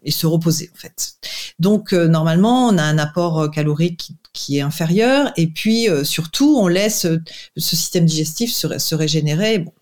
et 0.09 0.11
se 0.11 0.27
reposer 0.27 0.71
en 0.75 0.79
fait. 0.79 1.13
Donc 1.61 1.93
normalement, 1.93 2.67
on 2.67 2.79
a 2.79 2.83
un 2.83 2.99
apport 2.99 3.51
calorique 3.51 4.13
qui 4.39 4.59
est 4.59 4.61
inférieur. 4.61 5.33
Et 5.37 5.49
puis 5.49 5.89
euh, 5.89 6.05
surtout, 6.05 6.57
on 6.59 6.69
laisse 6.69 7.05
euh, 7.05 7.19
ce 7.57 7.77
système 7.77 8.05
digestif 8.05 8.53
se, 8.53 8.79
se 8.79 8.95
régénérer. 8.95 9.59
Bon. 9.59 9.73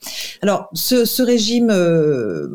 Alors, 0.43 0.69
ce, 0.73 1.05
ce 1.05 1.23
régime 1.23 1.71
euh, 1.71 2.49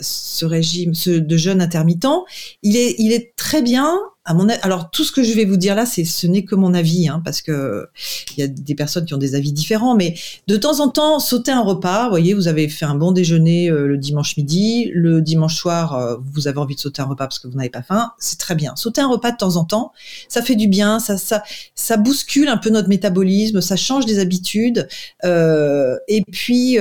ce 0.00 0.44
régime 0.44 0.94
ce, 0.94 1.10
de 1.10 1.36
jeûne 1.36 1.62
intermittent, 1.62 2.24
il 2.62 2.76
est, 2.76 2.96
il 2.98 3.12
est 3.12 3.34
très 3.36 3.62
bien. 3.62 3.96
Alors 4.26 4.90
tout 4.90 5.04
ce 5.04 5.12
que 5.12 5.22
je 5.22 5.32
vais 5.34 5.44
vous 5.44 5.56
dire 5.56 5.74
là, 5.74 5.86
c'est 5.86 6.04
ce 6.04 6.26
n'est 6.26 6.44
que 6.44 6.54
mon 6.54 6.74
avis, 6.74 7.08
hein, 7.08 7.22
parce 7.24 7.40
que 7.42 7.88
il 8.36 8.40
y 8.40 8.42
a 8.42 8.48
des 8.48 8.74
personnes 8.74 9.04
qui 9.04 9.14
ont 9.14 9.18
des 9.18 9.34
avis 9.34 9.52
différents. 9.52 9.94
Mais 9.94 10.14
de 10.48 10.56
temps 10.56 10.80
en 10.80 10.88
temps, 10.88 11.18
sauter 11.20 11.52
un 11.52 11.62
repas. 11.62 12.04
Vous 12.04 12.10
voyez, 12.10 12.34
vous 12.34 12.48
avez 12.48 12.68
fait 12.68 12.84
un 12.84 12.96
bon 12.96 13.12
déjeuner 13.12 13.70
euh, 13.70 13.86
le 13.86 13.98
dimanche 13.98 14.36
midi, 14.36 14.90
le 14.92 15.22
dimanche 15.22 15.54
soir, 15.54 15.94
euh, 15.94 16.16
vous 16.34 16.48
avez 16.48 16.58
envie 16.58 16.74
de 16.74 16.80
sauter 16.80 17.02
un 17.02 17.06
repas 17.06 17.26
parce 17.26 17.38
que 17.38 17.46
vous 17.46 17.56
n'avez 17.56 17.70
pas 17.70 17.82
faim. 17.82 18.12
C'est 18.18 18.38
très 18.38 18.54
bien. 18.54 18.74
Sauter 18.76 19.00
un 19.00 19.08
repas 19.08 19.30
de 19.30 19.36
temps 19.36 19.56
en 19.56 19.64
temps, 19.64 19.92
ça 20.28 20.42
fait 20.42 20.56
du 20.56 20.66
bien. 20.68 20.98
Ça, 20.98 21.18
ça, 21.18 21.42
ça 21.74 21.96
bouscule 21.96 22.48
un 22.48 22.56
peu 22.56 22.70
notre 22.70 22.88
métabolisme, 22.88 23.60
ça 23.60 23.76
change 23.76 24.06
des 24.06 24.18
habitudes. 24.18 24.88
Euh, 25.24 25.96
et 26.08 26.22
puis 26.22 26.78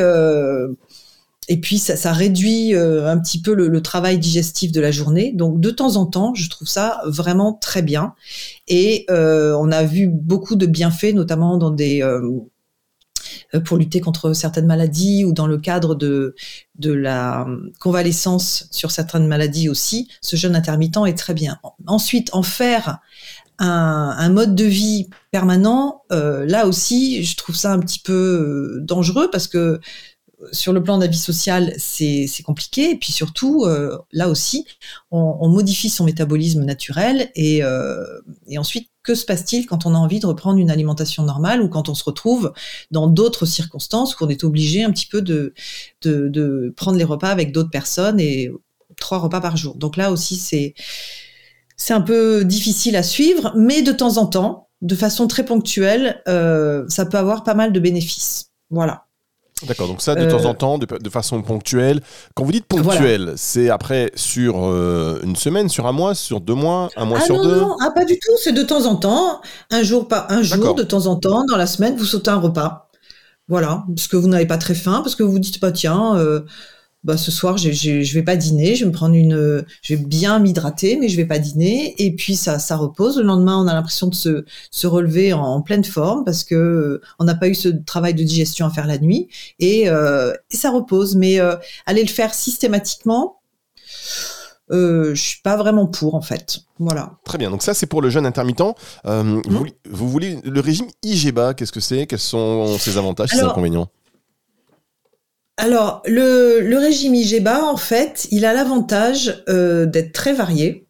et 1.47 1.59
puis 1.59 1.77
ça, 1.77 2.11
réduit 2.11 2.73
euh, 2.73 3.07
un 3.07 3.19
petit 3.19 3.39
peu 3.41 3.53
le, 3.53 3.81
travail 3.81 4.17
digestif 4.17 4.71
de 4.71 4.81
la 4.81 4.91
journée. 4.91 5.31
Donc 5.33 5.59
de 5.59 5.69
temps 5.69 5.95
en 5.95 6.05
temps, 6.05 6.33
je 6.33 6.49
trouve 6.49 6.67
ça 6.67 7.01
vraiment 7.05 7.53
très 7.53 7.81
bien. 7.81 8.15
Et 8.67 9.05
euh, 9.09 9.55
on 9.59 9.71
a 9.71 9.83
vu 9.83 10.07
beaucoup 10.07 10.55
de 10.55 10.65
bienfaits, 10.65 11.13
notamment 11.13 11.57
dans 11.57 11.69
des 11.69 12.01
euh, 12.01 12.29
pour 13.63 13.77
lutter 13.77 14.01
contre 14.01 14.33
certaines 14.33 14.65
maladies 14.65 15.23
ou 15.23 15.33
dans 15.33 15.47
le 15.47 15.57
cadre 15.57 15.95
de 15.95 16.33
la 16.83 17.47
convalescence 17.79 18.67
sur 18.71 18.91
certaines 18.91 19.27
maladies 19.27 19.69
aussi. 19.69 20.09
Ce 20.21 20.35
jeûne 20.35 20.55
intermittent 20.55 21.05
est 21.05 21.17
très 21.17 21.33
bien. 21.33 21.59
Ensuite, 21.85 22.29
en 22.33 22.43
faire 22.43 22.99
un, 23.59 24.29
mode 24.29 24.55
de 24.55 24.65
vie 24.65 25.09
permanent, 25.31 26.03
là 26.09 26.67
aussi, 26.67 27.23
je 27.23 27.37
trouve 27.37 27.55
ça 27.55 27.71
un 27.71 27.79
petit 27.79 27.99
peu 27.99 28.79
dangereux 28.81 29.29
parce 29.31 29.47
que 29.47 29.79
sur 30.51 30.73
le 30.73 30.83
plan 30.83 30.97
de 30.97 31.03
la 31.03 31.09
vie 31.09 31.17
sociale, 31.17 31.73
c'est 31.77 32.27
compliqué. 32.43 32.91
Et 32.91 32.95
puis 32.97 33.11
surtout, 33.11 33.65
euh, 33.65 33.97
là 34.11 34.29
aussi, 34.29 34.65
on, 35.11 35.47
modifie 35.49 35.89
son 35.89 36.05
métabolisme 36.05 36.63
naturel. 36.63 37.31
Et, 37.35 37.63
euh, 37.63 38.03
et 38.47 38.57
ensuite, 38.57 38.89
que 39.03 39.15
se 39.15 39.25
passe-t-il 39.25 39.65
quand 39.67 39.85
on 39.85 39.93
a 39.93 39.97
envie 39.97 40.19
de 40.19 40.25
reprendre 40.25 40.57
une 40.57 40.71
alimentation 40.71 41.23
normale 41.23 41.61
ou 41.61 41.69
quand 41.69 41.89
on 41.89 41.95
se 41.95 42.03
retrouve 42.03 42.53
dans 42.91 43.07
d'autres 43.07 43.45
circonstances 43.45 44.19
où 44.19 44.25
on 44.25 44.29
est 44.29 44.43
obligé 44.43 44.83
un 44.83 44.91
petit 44.91 45.07
peu 45.07 45.21
de 45.21 45.53
prendre 46.75 46.97
les 46.97 47.03
repas 47.03 47.29
avec 47.29 47.51
d'autres 47.51 47.69
personnes 47.69 48.19
et 48.19 48.51
trois 48.99 49.19
repas 49.19 49.41
par 49.41 49.57
jour. 49.57 49.75
Donc 49.75 49.97
là 49.97 50.11
aussi, 50.11 50.35
c'est 50.35 50.73
c'est 51.77 51.93
un 51.93 52.01
peu 52.01 52.45
difficile 52.45 52.95
à 52.95 53.03
suivre, 53.03 53.53
mais 53.55 53.81
de 53.81 53.91
temps 53.91 54.17
en 54.17 54.27
temps, 54.27 54.69
de 54.81 54.95
façon 54.95 55.27
très 55.27 55.43
ponctuelle, 55.45 56.21
euh, 56.27 56.85
ça 56.87 57.05
peut 57.05 57.17
avoir 57.17 57.43
pas 57.43 57.53
mal 57.53 57.73
de 57.73 57.79
bénéfices. 57.79 58.51
Voilà. 58.69 59.04
D'accord, 59.63 59.87
donc 59.87 60.01
ça 60.01 60.15
de 60.15 60.29
temps 60.29 60.43
en 60.43 60.49
euh, 60.49 60.53
temps, 60.53 60.77
de, 60.77 61.09
façon 61.09 61.41
ponctuelle. 61.41 62.01
Quand 62.33 62.43
vous 62.43 62.51
dites 62.51 62.65
ponctuel, 62.65 63.33
c'est 63.37 63.69
après 63.69 64.11
sur 64.15 64.65
euh, 64.65 65.21
une 65.23 65.37
semaine, 65.37 65.69
sur 65.69 65.87
un 65.87 65.93
mois, 65.93 66.13
sur 66.13 66.41
deux 66.41 66.55
mois, 66.55 66.89
un 66.97 67.05
mois 67.05 67.19
ah 67.21 67.25
sur 67.25 67.41
deux 67.41 67.61
Non, 67.61 67.77
ah, 67.81 67.91
pas 67.91 68.03
du 68.03 68.19
tout, 68.19 68.33
c'est 68.43 68.51
de 68.51 68.63
temps 68.63 68.85
en 68.85 68.97
temps, 68.97 69.41
un 69.71 69.81
jour 69.81 70.09
par 70.09 70.29
un 70.29 70.43
jour, 70.43 70.75
de 70.75 70.83
temps 70.83 71.05
en 71.05 71.15
temps, 71.15 71.45
dans 71.45 71.55
la 71.55 71.67
semaine, 71.67 71.95
vous 71.95 72.03
sautez 72.03 72.31
un 72.31 72.39
repas. 72.39 72.89
Voilà, 73.47 73.85
parce 73.95 74.07
que 74.07 74.17
vous 74.17 74.27
n'avez 74.27 74.45
pas 74.45 74.57
très 74.57 74.75
faim, 74.75 74.99
parce 75.01 75.15
que 75.15 75.23
vous 75.23 75.31
vous 75.31 75.39
dites 75.39 75.61
pas, 75.61 75.71
tiens, 75.71 76.17
euh, 76.17 76.41
bah, 77.05 77.17
ce 77.17 77.31
soir, 77.31 77.57
je, 77.57 77.71
je, 77.71 78.13
vais 78.13 78.23
pas 78.23 78.35
dîner, 78.35 78.75
je 78.75 78.83
vais 78.83 78.89
me 78.89 78.93
prendre 78.93 79.13
une, 79.13 79.63
je 79.83 79.93
vais 79.93 80.03
bien 80.03 80.39
m'hydrater, 80.39 80.97
mais 80.97 81.07
je 81.07 81.15
vais 81.15 81.25
pas 81.25 81.37
dîner. 81.37 81.93
Et 81.99 82.15
puis 82.15 82.35
ça, 82.35 82.57
ça 82.57 82.75
repose. 82.75 83.17
Le 83.17 83.23
lendemain, 83.23 83.57
on 83.57 83.67
a 83.67 83.73
l'impression 83.73 84.07
de 84.07 84.15
se, 84.15 84.43
se 84.71 84.87
relever 84.87 85.31
en, 85.31 85.61
pleine 85.61 85.83
forme 85.83 86.25
parce 86.25 86.43
que 86.43 86.55
euh, 86.55 87.01
on 87.19 87.25
n'a 87.25 87.35
pas 87.35 87.47
eu 87.47 87.55
ce 87.55 87.69
travail 87.69 88.15
de 88.15 88.23
digestion 88.23 88.65
à 88.65 88.71
faire 88.71 88.87
la 88.87 88.97
nuit 88.97 89.29
et, 89.59 89.87
euh, 89.87 90.33
et 90.49 90.55
ça 90.57 90.71
repose. 90.71 91.15
Mais 91.15 91.39
euh, 91.39 91.55
aller 91.85 92.01
le 92.01 92.09
faire 92.09 92.33
systématiquement, 92.33 93.39
euh, 94.71 95.13
je 95.13 95.21
suis 95.21 95.41
pas 95.43 95.57
vraiment 95.57 95.85
pour 95.85 96.15
en 96.15 96.21
fait. 96.21 96.61
Voilà. 96.79 97.11
Très 97.23 97.37
bien. 97.37 97.51
Donc 97.51 97.61
ça 97.61 97.73
c'est 97.73 97.85
pour 97.85 98.01
le 98.01 98.09
jeûne 98.09 98.25
intermittent. 98.25 98.61
Euh, 99.05 99.23
mmh. 99.23 99.41
vous, 99.47 99.65
vous, 99.89 100.09
voulez 100.09 100.39
le 100.43 100.59
régime 100.59 100.87
IGBA 101.03 101.53
Qu'est-ce 101.53 101.71
que 101.71 101.79
c'est? 101.79 102.07
Quels 102.07 102.19
sont 102.19 102.77
ses 102.79 102.97
avantages, 102.97 103.29
ses 103.29 103.41
inconvénients? 103.41 103.89
Alors, 105.65 106.03
le, 106.05 106.77
régime 106.77 107.15
IGBA, 107.15 107.65
en 107.65 107.75
fait, 107.75 108.27
il 108.29 108.45
a 108.45 108.53
l'avantage 108.53 109.43
euh, 109.49 109.87
d'être 109.87 110.11
très 110.11 110.31
varié 110.31 110.87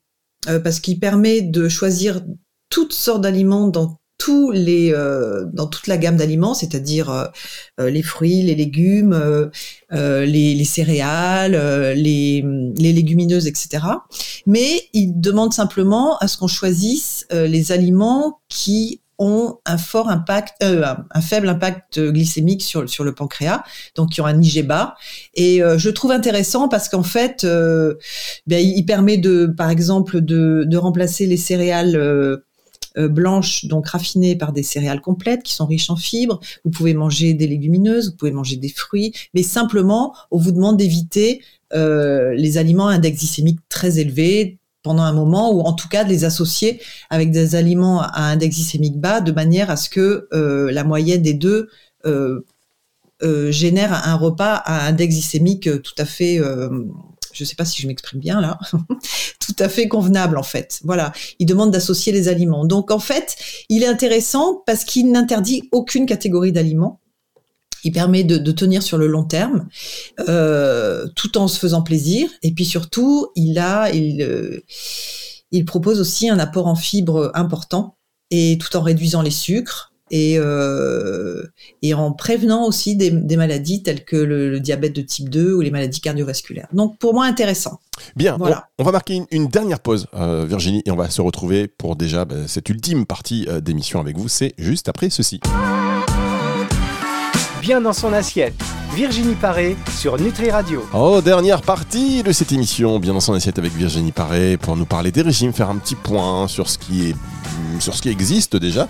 euh, 0.49 0.59
parce 0.59 0.81
qu'il 0.81 0.99
permet 0.99 1.41
de 1.41 1.69
choisir 1.69 2.19
toutes 2.69 2.91
sortes 2.91 3.21
d'aliments 3.21 3.69
dans 3.69 4.01
tous 4.17 4.51
les 4.51 4.93
euh, 4.93 5.45
dans 5.53 5.67
toute 5.67 5.87
la 5.87 5.97
gamme 5.97 6.17
d'aliments, 6.17 6.53
c'est-à-dire 6.53 7.31
les 7.79 8.03
fruits, 8.03 8.41
les 8.41 8.55
légumes, 8.55 9.49
les, 9.91 10.53
les, 10.55 10.65
céréales, 10.65 11.53
les, 11.93 12.43
les, 12.77 12.91
légumineuses, 12.91 13.47
etc. 13.47 13.81
Mais 14.45 14.89
il 14.91 15.21
demande 15.21 15.53
simplement 15.53 16.17
à 16.17 16.27
ce 16.27 16.37
qu'on 16.37 16.47
choisisse 16.47 17.25
les 17.31 17.71
aliments 17.71 18.41
qui 18.49 18.99
ont 19.17 19.59
un 19.65 19.77
fort 19.77 20.09
impact, 20.09 20.55
euh, 20.63 20.85
un 21.11 21.21
faible 21.21 21.49
impact 21.49 21.99
glycémique 21.99 22.63
sur, 22.63 22.89
sur 22.89 23.03
le 23.03 23.13
pancréas, 23.13 23.63
donc 23.95 24.11
qui 24.11 24.21
ont 24.21 24.25
un 24.25 24.41
IGBA. 24.41 24.95
Et 25.35 25.61
euh, 25.61 25.77
je 25.77 25.89
trouve 25.89 26.11
intéressant 26.11 26.67
parce 26.67 26.89
qu'en 26.89 27.03
fait, 27.03 27.43
euh, 27.43 27.95
ben, 28.47 28.63
il 28.63 28.85
permet 28.85 29.17
de, 29.17 29.45
par 29.45 29.69
exemple, 29.69 30.21
de, 30.21 30.77
remplacer 30.77 31.25
les 31.25 31.37
céréales 31.37 31.95
euh, 31.95 32.37
blanches, 32.97 33.65
donc 33.65 33.87
raffinées 33.87 34.35
par 34.35 34.51
des 34.51 34.63
céréales 34.63 35.01
complètes 35.01 35.43
qui 35.43 35.53
sont 35.53 35.65
riches 35.65 35.89
en 35.89 35.95
fibres. 35.95 36.39
Vous 36.63 36.71
pouvez 36.71 36.93
manger 36.93 37.33
des 37.33 37.47
légumineuses, 37.47 38.11
vous 38.11 38.17
pouvez 38.17 38.31
manger 38.31 38.57
des 38.57 38.69
fruits, 38.69 39.13
mais 39.33 39.43
simplement, 39.43 40.13
on 40.31 40.37
vous 40.37 40.51
demande 40.51 40.77
d'éviter 40.77 41.41
les 41.73 42.57
aliments 42.57 42.87
à 42.87 42.93
index 42.93 43.17
glycémique 43.17 43.59
très 43.67 43.99
élevé, 43.99 44.59
pendant 44.85 45.01
un 45.01 45.13
moment, 45.13 45.51
ou 45.51 45.61
en 45.61 45.73
tout 45.73 45.89
cas 45.89 46.03
de 46.03 46.09
les 46.09 46.25
associer 46.25 46.79
avec 47.09 47.31
des 47.31 47.55
aliments 47.55 48.01
à 48.01 48.21
index 48.21 48.55
glycémique 48.55 49.01
bas, 49.01 49.19
de 49.19 49.31
manière 49.31 49.71
à 49.71 49.77
ce 49.77 49.89
que 49.89 50.27
euh, 50.31 50.71
la 50.71 50.83
moyenne 50.83 51.23
des 51.23 51.33
deux 51.33 51.69
euh, 52.05 52.45
euh, 53.23 53.51
génère 53.51 54.07
un 54.07 54.15
repas 54.15 54.53
à 54.53 54.85
index 54.85 55.15
glycémique 55.15 55.81
tout 55.81 55.95
à 55.97 56.05
fait, 56.05 56.37
je 56.37 57.43
ne 57.43 57.45
sais 57.45 57.55
pas 57.55 57.65
si 57.65 57.81
je 57.81 57.87
m'exprime 57.87 58.19
bien 58.19 58.39
là, 58.39 58.59
tout 59.39 59.55
à 59.57 59.69
fait 59.69 59.87
convenable 59.87 60.37
en 60.37 60.43
fait. 60.43 60.81
Voilà, 60.83 61.13
il 61.39 61.47
demande 61.47 61.71
d'associer 61.71 62.13
les 62.13 62.27
aliments. 62.27 62.63
Donc 62.63 62.91
en 62.91 62.99
fait, 62.99 63.35
il 63.69 63.81
est 63.81 63.87
intéressant 63.87 64.61
parce 64.67 64.83
qu'il 64.83 65.11
n'interdit 65.11 65.67
aucune 65.71 66.05
catégorie 66.05 66.51
d'aliments 66.51 66.99
il 67.85 67.91
permet 67.91 68.23
de, 68.23 68.51
tenir 68.51 68.83
sur 68.83 68.97
le 68.97 69.07
long 69.07 69.23
terme, 69.23 69.67
euh, 70.27 71.05
tout 71.15 71.37
en 71.37 71.47
se 71.47 71.59
faisant 71.59 71.83
plaisir. 71.83 72.29
Et 72.41 72.51
puis 72.51 72.65
surtout, 72.65 73.27
il 73.35 73.59
a, 73.59 73.91
il, 73.93 74.21
euh, 74.23 74.61
il 75.51 75.65
propose 75.65 76.01
aussi 76.01 76.27
un 76.27 76.39
apport 76.39 76.67
en 76.67 76.75
fibres 76.75 77.31
important 77.35 77.95
et 78.31 78.57
tout 78.59 78.75
en 78.75 78.81
réduisant 78.81 79.21
les 79.21 79.31
sucres 79.31 79.93
et, 80.09 80.35
euh, 80.37 81.43
et 81.83 81.93
en 81.93 82.11
prévenant 82.11 82.65
aussi 82.65 82.95
des, 82.95 83.11
maladies 83.11 83.83
telles 83.83 84.03
que 84.03 84.15
le, 84.15 84.59
diabète 84.59 84.95
de 84.95 85.01
type 85.01 85.29
2 85.29 85.53
ou 85.53 85.61
les 85.61 85.71
maladies 85.71 86.01
cardiovasculaires. 86.01 86.67
Donc 86.73 86.97
pour 86.97 87.13
moi 87.13 87.25
intéressant. 87.25 87.79
Bien, 88.15 88.35
voilà. 88.37 88.67
on, 88.79 88.83
va 88.83 88.91
marquer 88.91 89.21
une, 89.29 89.47
dernière 89.47 89.79
pause, 89.79 90.07
Virginie, 90.13 90.81
et 90.85 90.91
on 90.91 90.95
va 90.95 91.09
se 91.11 91.21
retrouver 91.21 91.67
pour 91.67 91.95
déjà 91.95 92.25
bah, 92.25 92.47
cette 92.47 92.67
ultime 92.67 93.05
partie 93.05 93.47
d'émission 93.61 93.99
avec 93.99 94.17
vous. 94.17 94.27
C'est 94.27 94.53
juste 94.57 94.89
après 94.89 95.11
ceci 95.11 95.39
bien 97.65 97.81
dans 97.81 97.93
son 97.93 98.13
assiette. 98.13 98.53
Virginie 98.93 99.33
Paré 99.33 99.75
sur 99.97 100.19
Nutri 100.19 100.51
Radio. 100.51 100.85
Oh, 100.93 101.19
dernière 101.19 101.63
partie 101.63 102.21
de 102.21 102.31
cette 102.31 102.51
émission, 102.51 102.99
bien 102.99 103.11
dans 103.11 103.19
son 103.19 103.33
assiette 103.33 103.57
avec 103.57 103.73
Virginie 103.73 104.11
Paré, 104.11 104.55
pour 104.57 104.75
nous 104.75 104.85
parler 104.85 105.11
des 105.11 105.23
régimes, 105.23 105.51
faire 105.51 105.71
un 105.71 105.77
petit 105.77 105.95
point 105.95 106.47
sur 106.47 106.69
ce 106.69 106.77
qui 106.77 107.09
est 107.09 107.15
sur 107.79 107.95
ce 107.95 108.01
qui 108.01 108.09
existe 108.09 108.55
déjà 108.55 108.87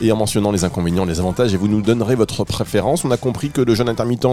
et 0.00 0.12
en 0.12 0.16
mentionnant 0.16 0.52
les 0.52 0.64
inconvénients, 0.64 1.04
les 1.04 1.20
avantages 1.20 1.54
et 1.54 1.56
vous 1.56 1.68
nous 1.68 1.82
donnerez 1.82 2.14
votre 2.14 2.44
préférence. 2.44 3.04
On 3.04 3.10
a 3.10 3.16
compris 3.16 3.50
que 3.50 3.60
le 3.60 3.74
jeûne 3.74 3.88
intermittent 3.88 4.26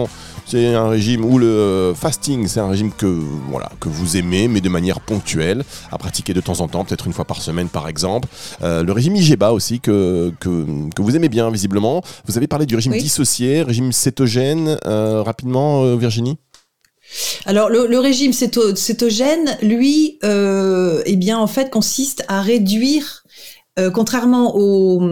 c'est 0.46 0.74
un 0.74 0.88
régime 0.88 1.24
ou 1.24 1.38
le 1.38 1.92
fasting 1.94 2.46
c'est 2.48 2.60
un 2.60 2.68
régime 2.68 2.90
que 2.92 3.06
voilà 3.50 3.70
que 3.80 3.88
vous 3.88 4.16
aimez 4.16 4.48
mais 4.48 4.60
de 4.60 4.68
manière 4.68 5.00
ponctuelle 5.00 5.64
à 5.90 5.98
pratiquer 5.98 6.34
de 6.34 6.40
temps 6.40 6.60
en 6.60 6.68
temps, 6.68 6.84
peut-être 6.84 7.06
une 7.06 7.12
fois 7.12 7.24
par 7.24 7.42
semaine 7.42 7.68
par 7.68 7.88
exemple. 7.88 8.28
Euh, 8.62 8.82
le 8.82 8.92
régime 8.92 9.16
IGBA 9.16 9.52
aussi 9.52 9.80
que, 9.80 10.32
que, 10.40 10.64
que, 10.94 11.02
vous 11.02 11.16
aimez 11.16 11.28
bien 11.28 11.50
visiblement. 11.50 12.02
Vous 12.26 12.36
avez 12.36 12.46
parlé 12.46 12.66
du 12.66 12.74
régime 12.74 12.92
dissocié, 12.92 13.62
régime 13.62 13.92
cétogène 13.92 14.78
euh, 14.86 15.22
rapidement 15.22 15.84
euh, 15.84 15.96
Virginie? 15.96 16.38
Alors 17.44 17.68
le, 17.68 17.98
régime 17.98 18.32
cétogène, 18.32 19.56
lui, 19.62 20.18
eh 20.22 21.16
bien 21.16 21.38
en 21.38 21.46
fait 21.46 21.70
consiste 21.70 22.24
à 22.28 22.40
réduire 22.40 23.23
euh, 23.76 23.90
contrairement 23.90 24.56
au, 24.56 25.02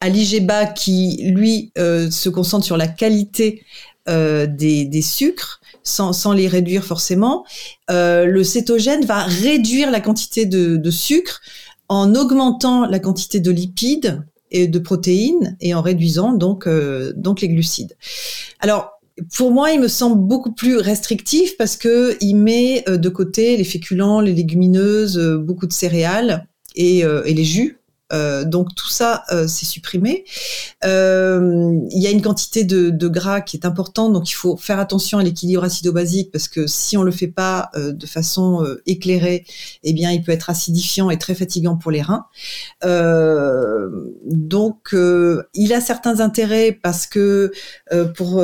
à 0.00 0.08
l'IGBA 0.08 0.66
qui, 0.66 1.30
lui, 1.32 1.70
euh, 1.78 2.10
se 2.10 2.28
concentre 2.28 2.64
sur 2.64 2.76
la 2.76 2.88
qualité 2.88 3.62
euh, 4.08 4.46
des, 4.46 4.86
des, 4.86 5.02
sucres, 5.02 5.60
sans, 5.84 6.12
sans, 6.12 6.32
les 6.32 6.48
réduire 6.48 6.84
forcément, 6.84 7.44
le 7.88 8.42
cétogène 8.42 9.04
va 9.04 9.22
réduire 9.22 9.90
la 9.90 10.00
quantité 10.00 10.46
de, 10.46 10.76
de, 10.76 10.90
sucre 10.90 11.40
en 11.88 12.14
augmentant 12.14 12.86
la 12.86 12.98
quantité 12.98 13.38
de 13.38 13.50
lipides 13.50 14.22
et 14.50 14.66
de 14.66 14.78
protéines 14.78 15.56
et 15.60 15.74
en 15.74 15.80
réduisant 15.82 16.32
donc, 16.32 16.68
donc 17.16 17.40
les 17.40 17.48
glucides. 17.48 17.96
Alors, 18.60 19.00
pour 19.34 19.50
moi, 19.52 19.72
il 19.72 19.80
me 19.80 19.88
semble 19.88 20.20
beaucoup 20.26 20.52
plus 20.52 20.76
restrictif 20.76 21.56
parce 21.56 21.76
que 21.76 22.16
il 22.20 22.34
met 22.34 22.84
de 22.86 23.08
côté 23.08 23.56
les 23.56 23.64
féculents, 23.64 24.20
les 24.20 24.34
légumineuses, 24.34 25.18
beaucoup 25.40 25.66
de 25.66 25.72
céréales 25.72 26.46
et, 26.74 26.98
et 26.98 27.34
les 27.34 27.44
jus. 27.44 27.77
Euh, 28.12 28.44
donc 28.44 28.74
tout 28.74 28.88
ça, 28.88 29.24
euh, 29.32 29.46
c'est 29.46 29.66
supprimé. 29.66 30.24
Euh, 30.84 31.78
il 31.90 32.02
y 32.02 32.06
a 32.06 32.10
une 32.10 32.22
quantité 32.22 32.64
de, 32.64 32.90
de, 32.90 33.08
gras 33.08 33.40
qui 33.40 33.56
est 33.56 33.66
importante, 33.66 34.12
donc 34.12 34.30
il 34.30 34.34
faut 34.34 34.56
faire 34.56 34.78
attention 34.78 35.18
à 35.18 35.22
l'équilibre 35.22 35.64
acido-basique 35.64 36.30
parce 36.32 36.48
que 36.48 36.66
si 36.66 36.96
on 36.96 37.02
le 37.02 37.10
fait 37.10 37.26
pas 37.28 37.70
de 37.74 38.06
façon 38.06 38.66
éclairée, 38.86 39.44
eh 39.82 39.92
bien, 39.92 40.10
il 40.12 40.22
peut 40.22 40.32
être 40.32 40.50
acidifiant 40.50 41.10
et 41.10 41.18
très 41.18 41.34
fatigant 41.34 41.76
pour 41.76 41.90
les 41.90 42.02
reins. 42.02 42.26
donc, 44.24 44.94
il 45.54 45.72
a 45.72 45.80
certains 45.80 46.20
intérêts 46.20 46.72
parce 46.72 47.06
que 47.06 47.52
pour 48.14 48.42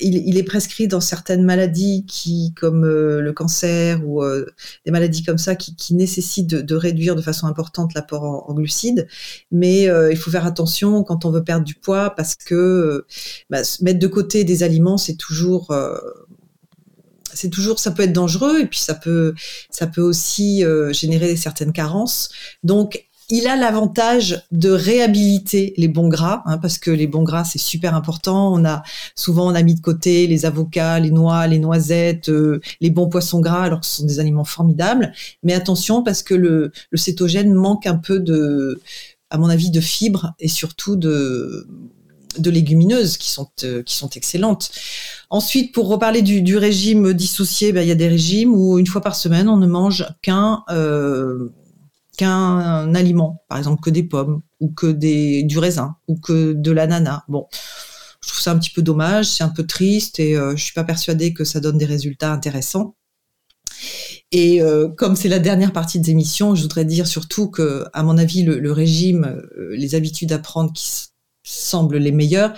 il, 0.00 0.38
est 0.38 0.42
prescrit 0.42 0.88
dans 0.88 1.00
certaines 1.00 1.44
maladies 1.44 2.04
qui, 2.06 2.54
comme 2.54 2.84
euh, 2.84 3.20
le 3.20 3.32
cancer 3.32 4.00
ou 4.06 4.22
euh, 4.22 4.46
des 4.86 4.90
maladies 4.90 5.22
comme 5.22 5.38
ça, 5.38 5.54
qui, 5.54 5.94
nécessitent 5.94 6.48
de, 6.48 6.74
réduire 6.74 7.14
de 7.14 7.22
façon 7.22 7.46
importante 7.46 7.92
l'apport 7.94 8.48
en, 8.48 8.54
glucides. 8.54 9.06
Mais 9.50 9.88
euh, 9.88 10.10
il 10.10 10.16
faut 10.16 10.30
faire 10.30 10.46
attention 10.46 11.02
quand 11.02 11.24
on 11.24 11.30
veut 11.30 11.44
perdre 11.44 11.64
du 11.64 11.74
poids 11.74 12.10
parce 12.10 12.34
que 12.34 13.04
bah, 13.50 13.58
mettre 13.82 13.98
de 13.98 14.06
côté 14.06 14.44
des 14.44 14.62
aliments, 14.62 14.96
c'est 14.96 15.16
toujours 15.16 15.74
c'est 17.34 17.48
toujours 17.48 17.78
ça 17.78 17.90
peut 17.90 18.02
être 18.02 18.12
dangereux 18.12 18.60
et 18.60 18.66
puis 18.66 18.78
ça 18.78 18.94
peut 18.94 19.34
ça 19.70 19.86
peut 19.86 20.02
aussi 20.02 20.64
générer 20.92 21.36
certaines 21.36 21.72
carences. 21.72 22.30
Donc 22.62 23.06
il 23.30 23.46
a 23.46 23.56
l'avantage 23.56 24.42
de 24.50 24.70
réhabiliter 24.70 25.74
les 25.76 25.88
bons 25.88 26.08
gras, 26.08 26.42
hein, 26.46 26.58
parce 26.58 26.78
que 26.78 26.90
les 26.90 27.06
bons 27.06 27.22
gras 27.22 27.44
c'est 27.44 27.58
super 27.58 27.94
important. 27.94 28.52
On 28.52 28.64
a 28.64 28.82
souvent 29.14 29.50
on 29.50 29.54
a 29.54 29.62
mis 29.62 29.74
de 29.74 29.80
côté 29.80 30.26
les 30.26 30.46
avocats, 30.46 30.98
les 31.00 31.10
noix, 31.10 31.46
les 31.46 31.58
noisettes, 31.58 32.28
euh, 32.28 32.60
les 32.80 32.90
bons 32.90 33.08
poissons 33.08 33.40
gras, 33.40 33.62
alors 33.62 33.80
que 33.80 33.86
ce 33.86 33.98
sont 33.98 34.06
des 34.06 34.20
aliments 34.20 34.44
formidables. 34.44 35.12
Mais 35.42 35.54
attention 35.54 36.02
parce 36.02 36.22
que 36.22 36.34
le, 36.34 36.72
cétogène 36.94 37.52
manque 37.52 37.86
un 37.86 37.96
peu 37.96 38.20
de, 38.20 38.80
à 39.30 39.38
mon 39.38 39.48
avis, 39.48 39.70
de 39.70 39.80
fibres 39.80 40.34
et 40.38 40.48
surtout 40.48 40.96
de 40.96 41.66
légumineuses 42.38 43.16
qui 43.16 43.30
sont 43.30 43.48
euh, 43.64 43.82
qui 43.82 43.94
sont 43.94 44.10
excellentes. 44.10 44.70
Ensuite, 45.30 45.72
pour 45.72 45.88
reparler 45.88 46.22
du, 46.22 46.42
du 46.42 46.56
régime 46.56 47.14
dissocié, 47.14 47.72
ben, 47.72 47.82
il 47.82 47.88
y 47.88 47.92
a 47.92 47.96
des 47.96 48.08
régimes 48.08 48.54
où 48.54 48.78
une 48.78 48.86
fois 48.86 49.00
par 49.00 49.16
semaine 49.16 49.48
on 49.48 49.56
ne 49.56 49.66
mange 49.66 50.06
qu'un 50.22 50.64
euh, 50.70 51.48
qu'un 52.16 52.94
aliment, 52.94 53.42
par 53.48 53.58
exemple 53.58 53.80
que 53.82 53.90
des 53.90 54.02
pommes 54.02 54.42
ou 54.60 54.70
que 54.70 54.86
des, 54.86 55.42
du 55.44 55.58
raisin 55.58 55.96
ou 56.08 56.16
que 56.16 56.52
de 56.52 56.70
l'ananas. 56.70 57.22
Bon, 57.28 57.46
je 58.22 58.28
trouve 58.28 58.40
ça 58.40 58.52
un 58.52 58.58
petit 58.58 58.70
peu 58.70 58.82
dommage, 58.82 59.26
c'est 59.26 59.44
un 59.44 59.48
peu 59.48 59.66
triste 59.66 60.20
et 60.20 60.36
euh, 60.36 60.54
je 60.56 60.62
suis 60.62 60.74
pas 60.74 60.84
persuadée 60.84 61.32
que 61.32 61.44
ça 61.44 61.60
donne 61.60 61.78
des 61.78 61.86
résultats 61.86 62.32
intéressants. 62.32 62.94
Et 64.30 64.62
euh, 64.62 64.88
comme 64.88 65.16
c'est 65.16 65.28
la 65.28 65.38
dernière 65.38 65.72
partie 65.72 65.98
des 65.98 66.10
émissions, 66.10 66.54
je 66.54 66.62
voudrais 66.62 66.84
dire 66.84 67.06
surtout 67.06 67.50
que, 67.50 67.84
à 67.92 68.02
mon 68.02 68.16
avis, 68.16 68.42
le, 68.42 68.72
régime, 68.72 69.42
euh, 69.56 69.74
les 69.76 69.94
habitudes 69.94 70.32
à 70.32 70.38
prendre 70.38 70.72
qui 70.72 70.88
semblent 71.42 71.96
les 71.96 72.12
meilleures, 72.12 72.54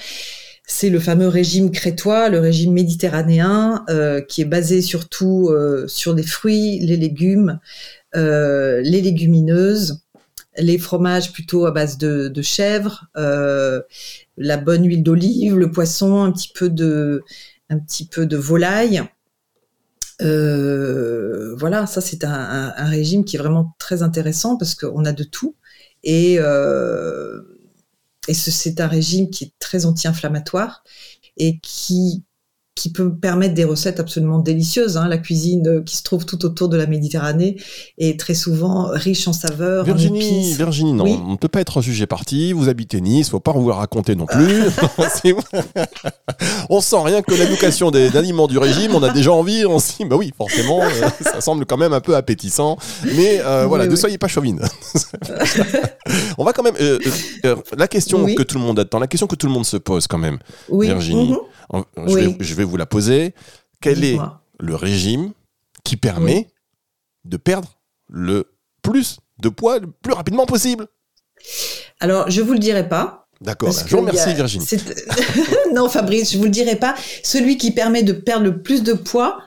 c'est 0.66 0.90
le 0.90 1.00
fameux 1.00 1.28
régime 1.28 1.70
crétois, 1.70 2.28
le 2.28 2.40
régime 2.40 2.73
méditerranéen, 2.73 3.84
qui 4.28 4.40
est 4.40 4.46
basé 4.46 4.80
surtout 4.80 5.50
sur 5.87 6.14
des 6.14 6.23
fruits, 6.23 6.78
les 6.80 6.96
légumes, 6.96 7.61
euh, 8.03 8.03
les 8.14 9.00
légumineuses, 9.00 10.04
les 10.56 10.78
fromages 10.78 11.33
plutôt 11.33 11.66
à 11.66 11.71
base 11.71 11.99
de, 11.99 12.42
chèvre, 12.42 13.06
euh, 13.16 13.83
la 14.37 14.56
bonne 14.56 14.87
huile 14.87 15.02
d'olive, 15.02 15.56
le 15.56 15.71
poisson, 15.71 16.23
un 16.23 16.33
petit 16.33 16.52
peu 16.54 16.71
de, 16.71 17.23
un 17.71 17.78
petit 17.78 18.06
peu 18.06 18.26
de 18.26 18.37
volaille. 18.37 19.02
Euh, 20.23 21.56
voilà, 21.56 21.87
ça 21.87 22.00
c'est 22.00 22.25
un, 22.25 22.73
régime 22.85 23.25
qui 23.25 23.37
est 23.37 23.38
vraiment 23.38 23.75
très 23.78 24.02
intéressant 24.02 24.56
parce 24.56 24.75
qu'on 24.75 25.04
a 25.04 25.12
de 25.12 25.25
tout 25.25 25.56
et, 26.04 26.35
et 26.35 28.35
c'est 28.35 28.80
un 28.80 28.87
régime 28.87 29.30
qui 29.30 29.44
est 29.44 29.52
très 29.59 29.87
anti-inflammatoire 29.87 30.85
et 31.37 31.59
qui 31.59 32.23
qui 32.75 32.90
peut 32.90 33.14
permettre 33.14 33.54
des 33.54 33.64
recettes 33.64 34.00
absolument 34.00 34.40
délicieuses. 34.40 34.97
Hein. 34.97 35.07
La 35.07 35.19
cuisine 35.19 35.66
euh, 35.69 35.83
qui 35.83 35.97
se 35.97 36.02
trouve 36.02 36.26
tout 36.26 36.45
autour 36.45 36.69
de 36.69 36.76
la 36.76 36.87
Méditerranée 36.87 37.57
est 37.99 38.19
très 38.19 38.35
souvent 38.35 38.88
riche 38.90 39.28
en 39.28 39.33
saveurs. 39.33 39.84
Virginie, 39.84 40.52
en 40.52 40.56
Virginie, 40.56 40.93
non, 40.93 41.04
on 41.04 41.32
ne 41.32 41.37
peut 41.37 41.49
pas 41.49 41.60
être 41.60 41.80
jugé 41.82 42.06
parti. 42.06 42.52
Vous 42.52 42.69
habitez 42.69 43.00
Nice, 43.00 43.30
faut 43.30 43.39
pas 43.39 43.52
vous 43.52 43.69
le 43.69 43.75
raconter 43.75 44.17
non 44.17 44.26
plus. 44.26 44.63
on 46.69 46.80
sent 46.80 46.97
rien 47.04 47.23
que 47.23 47.34
l'éducation 47.34 47.93
des 47.93 48.17
aliments 48.17 48.49
du 48.49 48.58
régime, 48.58 48.95
on 48.95 49.02
a 49.04 49.10
déjà 49.10 49.32
envie. 49.32 49.65
On 49.67 49.78
se 49.78 49.99
dit, 49.99 50.04
bah 50.04 50.17
oui, 50.17 50.32
forcément, 50.37 50.82
euh, 50.82 51.08
ça 51.21 51.41
semble 51.41 51.67
quand 51.67 51.76
même 51.76 51.93
un 51.93 52.00
peu 52.00 52.17
appétissant. 52.17 52.76
Mais 53.04 53.41
euh, 53.41 53.67
voilà, 53.67 53.87
ne 53.87 53.95
soyez 53.95 54.19
pas 54.19 54.28
chauvine. 54.28 54.60
on 56.39 56.45
va 56.45 56.52
quand 56.52 56.65
même. 56.65 56.75
la 57.78 57.87
question 57.87 58.26
que 58.34 58.43
tout 58.43 58.58
le 58.58 58.65
monde 58.65 58.80
attend, 58.80 58.99
la 58.99 59.06
question 59.06 59.28
que 59.28 59.37
tout 59.37 59.47
le 59.47 59.52
monde 59.52 59.67
se 59.67 59.76
pose 59.76 60.08
quand 60.08 60.19
même, 60.19 60.39
Virginie. 60.73 61.37
Je, 61.73 62.55
vais, 62.55 62.65
vous 62.65 62.77
la 62.77 62.87
poser. 62.87 63.35
Quel 63.81 64.05
est 64.05 64.19
le 64.61 64.75
régime 64.75 65.33
qui 65.85 65.97
permet 65.97 66.49
de 67.25 67.37
perdre 67.37 67.79
le 68.09 68.55
plus 68.83 69.19
de 69.39 69.49
poids 69.49 69.79
le 69.79 69.91
plus 69.91 70.13
rapidement 70.13 70.47
possible? 70.47 70.87
Alors, 72.00 72.31
je 72.31 72.41
vous 72.43 72.53
le 72.53 72.59
dirai 72.59 72.89
pas. 72.89 73.29
D'accord, 73.41 73.71
bah, 73.71 73.83
je 73.87 73.91
vous 73.91 74.00
remercie 74.00 74.35
Virginie. 74.35 74.67
non 75.75 75.89
Fabrice, 75.89 76.33
je 76.33 76.39
vous 76.39 76.45
le 76.45 76.50
dirai 76.50 76.77
pas. 76.77 76.95
Celui 77.23 77.59
qui 77.59 77.73
permet 77.73 78.03
de 78.03 78.13
perdre 78.13 78.45
le 78.45 78.63
plus 78.63 78.83
de 78.83 78.93
poids 78.93 79.41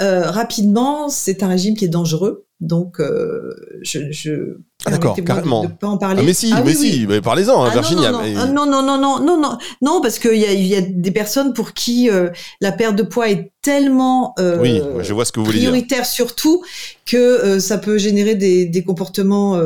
euh, 0.00 0.30
rapidement, 0.30 1.08
c'est 1.08 1.42
un 1.42 1.48
régime 1.48 1.76
qui 1.76 1.84
est 1.84 1.88
dangereux. 1.88 2.46
Donc, 2.60 3.00
euh, 3.00 3.54
je, 3.82 4.10
je 4.10 4.58
ah, 4.86 4.90
d'accord, 4.90 5.16
carrément. 5.24 5.68
pas 5.68 5.88
en 5.88 5.98
parler. 5.98 6.20
Ah, 6.22 6.24
mais 6.24 6.32
si, 6.32 6.50
ah 6.54 6.62
mais 6.64 6.74
si, 6.74 7.06
parlez-en, 7.22 7.64
hein, 7.64 7.70
Virginie. 7.70 8.02
Non 8.02 8.46
non, 8.46 8.66
non, 8.66 8.82
non, 8.82 8.98
non, 8.98 9.20
non, 9.20 9.40
non, 9.40 9.58
non, 9.82 10.00
parce 10.00 10.18
qu'il 10.18 10.36
y 10.36 10.46
a, 10.46 10.52
y 10.52 10.74
a 10.74 10.80
des 10.80 11.10
personnes 11.10 11.52
pour 11.52 11.72
qui 11.72 12.10
euh, 12.10 12.30
la 12.60 12.72
perte 12.72 12.96
de 12.96 13.02
poids 13.02 13.28
est 13.28 13.52
tellement 13.62 14.34
euh, 14.38 14.58
oui, 14.60 14.80
je 15.00 15.12
vois 15.12 15.24
ce 15.24 15.32
que 15.32 15.40
vous 15.40 15.46
prioritaire 15.46 16.06
surtout 16.06 16.62
que 17.04 17.16
euh, 17.16 17.60
ça 17.60 17.76
peut 17.76 17.98
générer 17.98 18.34
des, 18.34 18.64
des 18.66 18.84
comportements 18.84 19.60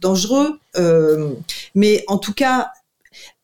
dangereux. 0.00 0.58
mais 1.74 2.04
en 2.08 2.18
tout 2.18 2.32
cas, 2.32 2.70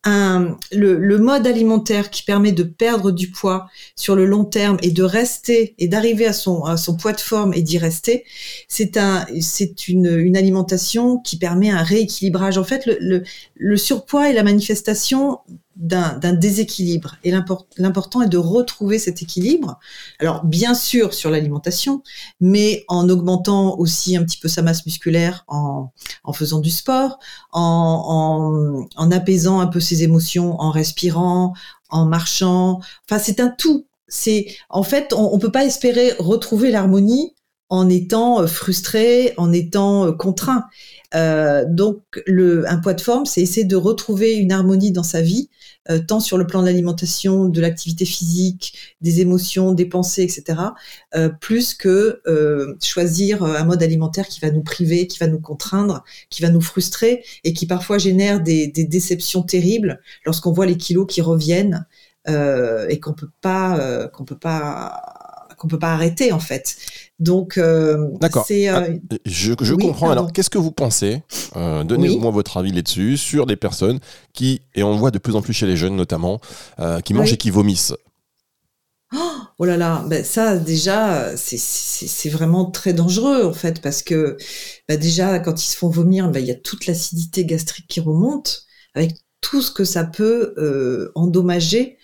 le, 0.06 1.18
mode 1.18 1.46
alimentaire 1.46 2.10
qui 2.10 2.22
permet 2.22 2.52
de 2.52 2.62
perdre 2.62 3.10
du 3.10 3.30
poids 3.30 3.68
sur 3.96 4.14
le 4.14 4.24
long 4.26 4.44
terme 4.44 4.76
et 4.82 4.90
de 4.90 5.02
rester 5.02 5.74
et 5.78 5.88
d'arriver 5.88 6.26
à 6.26 6.32
son, 6.32 6.64
à 6.64 6.76
son 6.76 6.96
poids 6.96 7.12
de 7.12 7.20
forme 7.20 7.54
et 7.54 7.62
d'y 7.62 7.78
rester, 7.78 8.24
c'est 8.68 8.96
un, 8.96 9.26
c'est 9.40 9.88
une, 9.88 10.36
alimentation 10.36 11.18
qui 11.18 11.38
permet 11.38 11.70
un 11.70 11.82
rééquilibrage. 11.82 12.58
En 12.58 12.64
fait, 12.64 12.88
le 13.56 13.76
surpoids 13.76 14.30
est 14.30 14.34
la 14.34 14.42
manifestation 14.42 15.38
d'un 15.76 16.32
déséquilibre. 16.32 17.16
Et 17.22 17.30
l'important 17.30 18.22
est 18.22 18.28
de 18.28 18.38
retrouver 18.38 18.98
cet 18.98 19.22
équilibre. 19.22 19.78
Alors, 20.18 20.44
bien 20.44 20.74
sûr, 20.74 21.12
sur 21.12 21.30
l'alimentation, 21.30 22.02
mais 22.40 22.84
en 22.88 23.08
augmentant 23.08 23.78
aussi 23.78 24.16
un 24.16 24.24
petit 24.24 24.38
peu 24.38 24.48
sa 24.48 24.62
masse 24.62 24.86
musculaire, 24.86 25.44
en, 25.48 25.92
en 26.24 26.32
faisant 26.32 26.60
du 26.60 26.70
sport, 26.70 27.18
en, 27.52 28.86
en, 28.96 29.02
en 29.02 29.10
apaisant 29.10 29.60
un 29.60 29.66
peu 29.66 29.80
ses 29.80 30.02
émotions, 30.02 30.58
en 30.60 30.70
respirant, 30.70 31.52
en 31.90 32.06
marchant. 32.06 32.80
Enfin, 33.08 33.22
c'est 33.22 33.38
un 33.38 33.48
tout. 33.48 33.86
C'est 34.08 34.46
en 34.70 34.82
fait, 34.82 35.12
on, 35.12 35.34
on 35.34 35.38
peut 35.38 35.52
pas 35.52 35.64
espérer 35.64 36.14
retrouver 36.18 36.70
l'harmonie 36.70 37.34
en 37.68 37.88
étant 37.88 38.40
euh, 38.40 38.46
frustré, 38.46 39.34
en 39.36 39.52
étant 39.52 40.06
euh, 40.06 40.12
contraint. 40.12 40.66
Euh, 41.16 41.64
donc, 41.66 42.02
le, 42.26 42.68
un 42.70 42.78
poids 42.78 42.94
de 42.94 43.00
forme, 43.00 43.26
c'est 43.26 43.40
essayer 43.40 43.64
de 43.64 43.76
retrouver 43.76 44.34
une 44.34 44.52
harmonie 44.52 44.92
dans 44.92 45.02
sa 45.02 45.22
vie, 45.22 45.48
euh, 45.88 45.98
tant 46.06 46.20
sur 46.20 46.36
le 46.36 46.46
plan 46.46 46.60
de 46.60 46.66
l'alimentation, 46.66 47.48
de 47.48 47.60
l'activité 47.60 48.04
physique, 48.04 48.96
des 49.00 49.20
émotions, 49.20 49.72
des 49.72 49.86
pensées, 49.86 50.22
etc., 50.22 50.60
euh, 51.14 51.28
plus 51.28 51.74
que 51.74 52.20
choisir 52.82 53.42
un 53.44 53.64
mode 53.64 53.82
alimentaire 53.82 54.28
qui 54.28 54.40
va 54.40 54.50
nous 54.50 54.62
priver, 54.62 55.06
qui 55.06 55.18
va 55.18 55.26
nous 55.26 55.40
contraindre, 55.40 56.04
qui 56.30 56.42
va 56.42 56.50
nous 56.50 56.60
frustrer 56.60 57.24
et 57.44 57.52
qui 57.52 57.66
parfois 57.66 57.98
génère 57.98 58.40
des, 58.42 58.66
des 58.66 58.84
déceptions 58.84 59.42
terribles 59.42 60.00
lorsqu'on 60.24 60.52
voit 60.52 60.66
les 60.66 60.76
kilos 60.76 61.06
qui 61.08 61.20
reviennent 61.20 61.86
et 62.28 62.98
qu'on 63.00 63.12
peut 63.12 63.30
pas, 63.40 64.08
qu'on 64.12 64.24
peut 64.24 64.38
pas 64.38 65.15
qu'on 65.56 65.68
peut 65.68 65.78
pas 65.78 65.92
arrêter 65.92 66.32
en 66.32 66.40
fait. 66.40 66.76
Donc, 67.18 67.56
euh, 67.56 68.08
d'accord. 68.20 68.46
Euh, 68.50 68.98
ah, 69.10 69.16
je, 69.24 69.74
comprends. 69.74 70.10
Alors, 70.10 70.32
qu'est-ce 70.32 70.50
que 70.50 70.58
vous 70.58 70.70
pensez 70.70 71.22
euh, 71.56 71.82
Donnez-moi 71.82 72.30
votre 72.30 72.58
avis 72.58 72.72
là-dessus 72.72 73.16
sur 73.16 73.46
des 73.46 73.56
personnes 73.56 74.00
qui, 74.34 74.60
et 74.74 74.82
on 74.82 74.92
le 74.92 74.98
voit 74.98 75.10
de 75.10 75.18
plus 75.18 75.34
en 75.34 75.42
plus 75.42 75.54
chez 75.54 75.66
les 75.66 75.76
jeunes 75.76 75.96
notamment, 75.96 76.40
qui 77.04 77.14
mangent 77.14 77.32
et 77.32 77.36
qui 77.36 77.50
vomissent? 77.50 77.94
Oh 79.58 79.64
là 79.64 79.78
là, 79.78 80.04
ben 80.08 80.22
ça 80.22 80.58
déjà, 80.58 81.34
c'est 81.36 82.28
vraiment 82.28 82.70
très 82.70 82.92
dangereux 82.92 83.44
en 83.44 83.54
fait 83.54 83.80
parce 83.80 84.02
que 84.02 84.36
ben 84.88 84.98
déjà 84.98 85.38
quand 85.38 85.62
ils 85.62 85.66
se 85.66 85.76
font 85.76 85.88
vomir, 85.88 86.28
ben, 86.30 86.40
il 86.40 86.46
y 86.46 86.50
a 86.50 86.56
toute 86.56 86.86
l'acidité 86.86 87.46
gastrique 87.46 87.86
qui 87.88 88.00
remonte 88.00 88.66
avec 88.94 89.12
tout 89.40 89.62
ce 89.62 89.70
que 89.70 89.84
ça 89.84 90.04
peut 90.04 91.10
endommager 91.14 91.96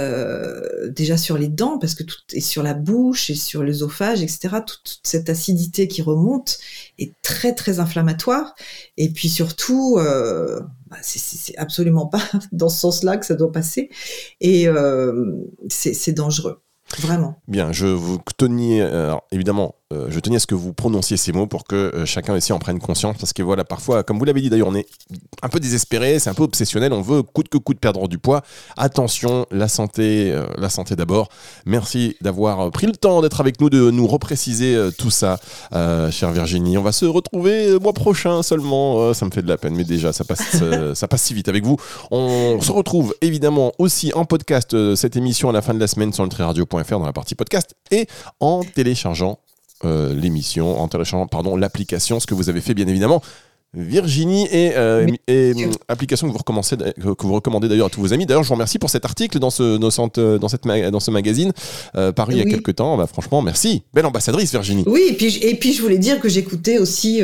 euh, 0.00 0.90
déjà 0.90 1.16
sur 1.16 1.38
les 1.38 1.48
dents, 1.48 1.78
parce 1.78 1.94
que 1.94 2.02
tout 2.02 2.18
est 2.32 2.40
sur 2.40 2.62
la 2.62 2.74
bouche 2.74 3.30
et 3.30 3.34
sur 3.34 3.62
l'œsophage, 3.62 4.22
etc. 4.22 4.56
Toute, 4.66 5.00
cette 5.02 5.28
acidité 5.28 5.88
qui 5.88 6.02
remonte 6.02 6.58
est 6.98 7.12
très 7.22 7.54
très 7.54 7.80
inflammatoire. 7.80 8.54
Et 8.96 9.10
puis 9.10 9.28
surtout, 9.28 9.98
euh, 9.98 10.60
bah, 10.88 10.96
c'est 11.02 11.56
absolument 11.58 12.06
pas 12.06 12.22
dans 12.52 12.68
ce 12.68 12.80
sens-là 12.80 13.16
que 13.16 13.26
ça 13.26 13.34
doit 13.34 13.52
passer. 13.52 13.90
Et 14.40 14.66
euh, 14.68 15.34
c'est 15.68 16.12
dangereux. 16.12 16.62
Vraiment. 16.98 17.40
Bien, 17.46 17.70
je 17.70 17.86
vous 17.86 18.18
tenais, 18.36 18.82
évidemment, 19.30 19.76
euh, 19.92 20.06
je 20.08 20.20
tenais 20.20 20.36
à 20.36 20.38
ce 20.38 20.46
que 20.46 20.54
vous 20.54 20.72
prononciez 20.72 21.16
ces 21.16 21.32
mots 21.32 21.48
pour 21.48 21.64
que 21.64 21.74
euh, 21.74 22.06
chacun 22.06 22.36
ici 22.36 22.52
en 22.52 22.60
prenne 22.60 22.78
conscience. 22.78 23.16
Parce 23.18 23.32
que 23.32 23.42
voilà, 23.42 23.64
parfois, 23.64 24.04
comme 24.04 24.20
vous 24.20 24.24
l'avez 24.24 24.40
dit 24.40 24.48
d'ailleurs, 24.48 24.68
on 24.68 24.74
est 24.76 24.86
un 25.42 25.48
peu 25.48 25.58
désespéré, 25.58 26.20
c'est 26.20 26.30
un 26.30 26.34
peu 26.34 26.44
obsessionnel, 26.44 26.92
on 26.92 27.02
veut 27.02 27.22
coûte 27.22 27.48
que 27.48 27.58
coûte 27.58 27.80
perdre 27.80 28.06
du 28.06 28.18
poids. 28.18 28.42
Attention, 28.76 29.46
la 29.50 29.66
santé, 29.66 30.30
euh, 30.30 30.46
la 30.58 30.70
santé 30.70 30.94
d'abord. 30.94 31.28
Merci 31.66 32.16
d'avoir 32.20 32.70
pris 32.70 32.86
le 32.86 32.92
temps 32.92 33.20
d'être 33.20 33.40
avec 33.40 33.60
nous, 33.60 33.68
de 33.68 33.90
nous 33.90 34.06
repréciser 34.06 34.78
tout 34.96 35.10
ça, 35.10 35.40
chère 35.72 36.30
Virginie. 36.30 36.78
On 36.78 36.82
va 36.82 36.92
se 36.92 37.04
retrouver 37.04 37.68
le 37.68 37.78
mois 37.80 37.92
prochain 37.92 38.44
seulement. 38.44 39.12
ça 39.12 39.26
me 39.26 39.30
fait 39.32 39.42
de 39.42 39.48
la 39.48 39.58
peine, 39.58 39.74
mais 39.74 39.84
déjà, 39.84 40.12
ça 40.12 40.24
passe, 40.24 40.62
ça 40.94 41.08
passe 41.08 41.22
si 41.22 41.34
vite 41.34 41.48
avec 41.48 41.64
vous. 41.64 41.76
On 42.10 42.60
se 42.60 42.70
retrouve 42.70 43.14
évidemment 43.22 43.72
aussi 43.78 44.12
en 44.14 44.24
podcast 44.24 44.94
cette 44.94 45.16
émission 45.16 45.48
à 45.48 45.52
la 45.52 45.62
fin 45.62 45.74
de 45.74 45.80
la 45.80 45.88
semaine 45.88 46.12
sur 46.12 46.22
nutriradio.fr 46.24 46.98
dans 46.98 47.06
la 47.06 47.12
partie 47.12 47.34
podcast 47.34 47.74
et 47.90 48.06
en 48.38 48.62
téléchargeant 48.62 49.38
euh, 49.84 50.14
l'émission 50.14 50.78
en 50.78 50.88
téléchargeant 50.88 51.26
pardon 51.26 51.56
l'application, 51.56 52.20
ce 52.20 52.26
que 52.26 52.34
vous 52.34 52.48
avez 52.50 52.60
fait 52.60 52.74
bien 52.74 52.86
évidemment. 52.86 53.22
Virginie 53.72 54.48
et, 54.50 54.72
euh, 54.76 55.06
application 55.86 56.26
que 56.26 56.32
vous, 56.32 56.38
recommencez, 56.38 56.76
que 56.76 57.26
vous 57.26 57.32
recommandez 57.32 57.68
d'ailleurs 57.68 57.86
à 57.86 57.90
tous 57.90 58.00
vos 58.00 58.12
amis. 58.12 58.26
D'ailleurs, 58.26 58.42
je 58.42 58.48
vous 58.48 58.54
remercie 58.54 58.80
pour 58.80 58.90
cet 58.90 59.04
article 59.04 59.38
dans 59.38 59.50
ce, 59.50 59.76
dans 59.76 59.90
cette, 59.90 60.18
dans 60.68 61.00
ce 61.00 61.10
magazine 61.12 61.52
euh, 61.96 62.10
paru 62.10 62.32
il 62.32 62.38
y 62.38 62.40
a 62.42 62.44
quelques 62.44 62.74
temps. 62.74 62.96
Bah, 62.96 63.06
franchement, 63.06 63.42
merci. 63.42 63.84
Belle 63.94 64.06
ambassadrice, 64.06 64.50
Virginie. 64.50 64.82
Oui, 64.88 65.02
et 65.10 65.12
puis, 65.12 65.36
et 65.36 65.54
puis 65.54 65.72
je 65.72 65.80
voulais 65.82 65.98
dire 65.98 66.18
que 66.18 66.28
j'écoutais 66.28 66.78
aussi 66.78 67.22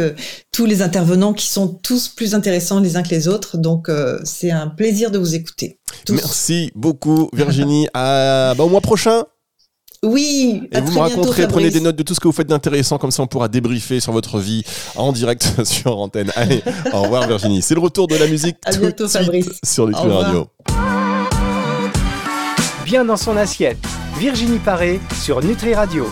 tous 0.53 0.67
les 0.67 0.83
intervenants 0.83 1.35
qui 1.35 1.49
sont 1.49 1.67
tous 1.67 2.09
plus 2.09 2.35
intéressants 2.35 2.79
les 2.79 2.97
uns 2.97 3.03
que 3.03 3.11
les 3.11 3.27
autres. 3.27 3.59
Donc, 3.59 3.91
c'est 4.23 4.53
un 4.53 4.69
plaisir 4.69 5.11
de 5.11 5.19
vous 5.19 5.35
écouter. 5.35 5.81
Merci 6.09 6.71
beaucoup, 6.77 7.29
Virginie. 7.33 7.89
à, 7.93 8.55
bah, 8.57 8.63
au 8.63 8.69
mois 8.69 8.81
prochain. 8.81 9.25
Oui, 10.03 10.63
et 10.73 10.81
vous 10.81 10.93
me 10.93 10.99
raconterez, 10.99 11.49
prenez 11.49 11.71
des 11.71 11.81
notes 11.81 11.97
de 11.97 12.03
tout 12.03 12.15
ce 12.15 12.21
que 12.21 12.29
vous 12.29 12.33
faites 12.33 12.47
d'intéressant, 12.49 12.99
comme 12.99 13.11
ça 13.11 13.23
on 13.23 13.27
pourra 13.27 13.49
débriefer 13.49 14.01
sur 14.01 14.13
votre 14.13 14.39
vie 14.39 14.63
en 14.97 15.13
direct 15.13 15.53
sur 15.65 15.99
antenne. 15.99 16.31
Allez, 16.37 16.63
au 16.93 17.03
revoir 17.03 17.27
Virginie. 17.27 17.63
C'est 17.63 17.75
le 17.75 17.81
retour 17.81 18.07
de 18.07 18.17
la 18.17 18.27
musique 18.27 18.57
à 18.65 18.77
bientôt, 18.77 19.09
Fabrice. 19.09 19.49
sur 19.65 19.87
Nutri 19.87 20.09
Radio. 20.09 20.49
Bien 22.85 23.05
dans 23.05 23.17
son 23.17 23.37
assiette, 23.37 23.79
Virginie 24.19 24.59
Paré 24.59 25.01
sur 25.21 25.43
Nutri 25.43 25.75
Radio. 25.75 26.05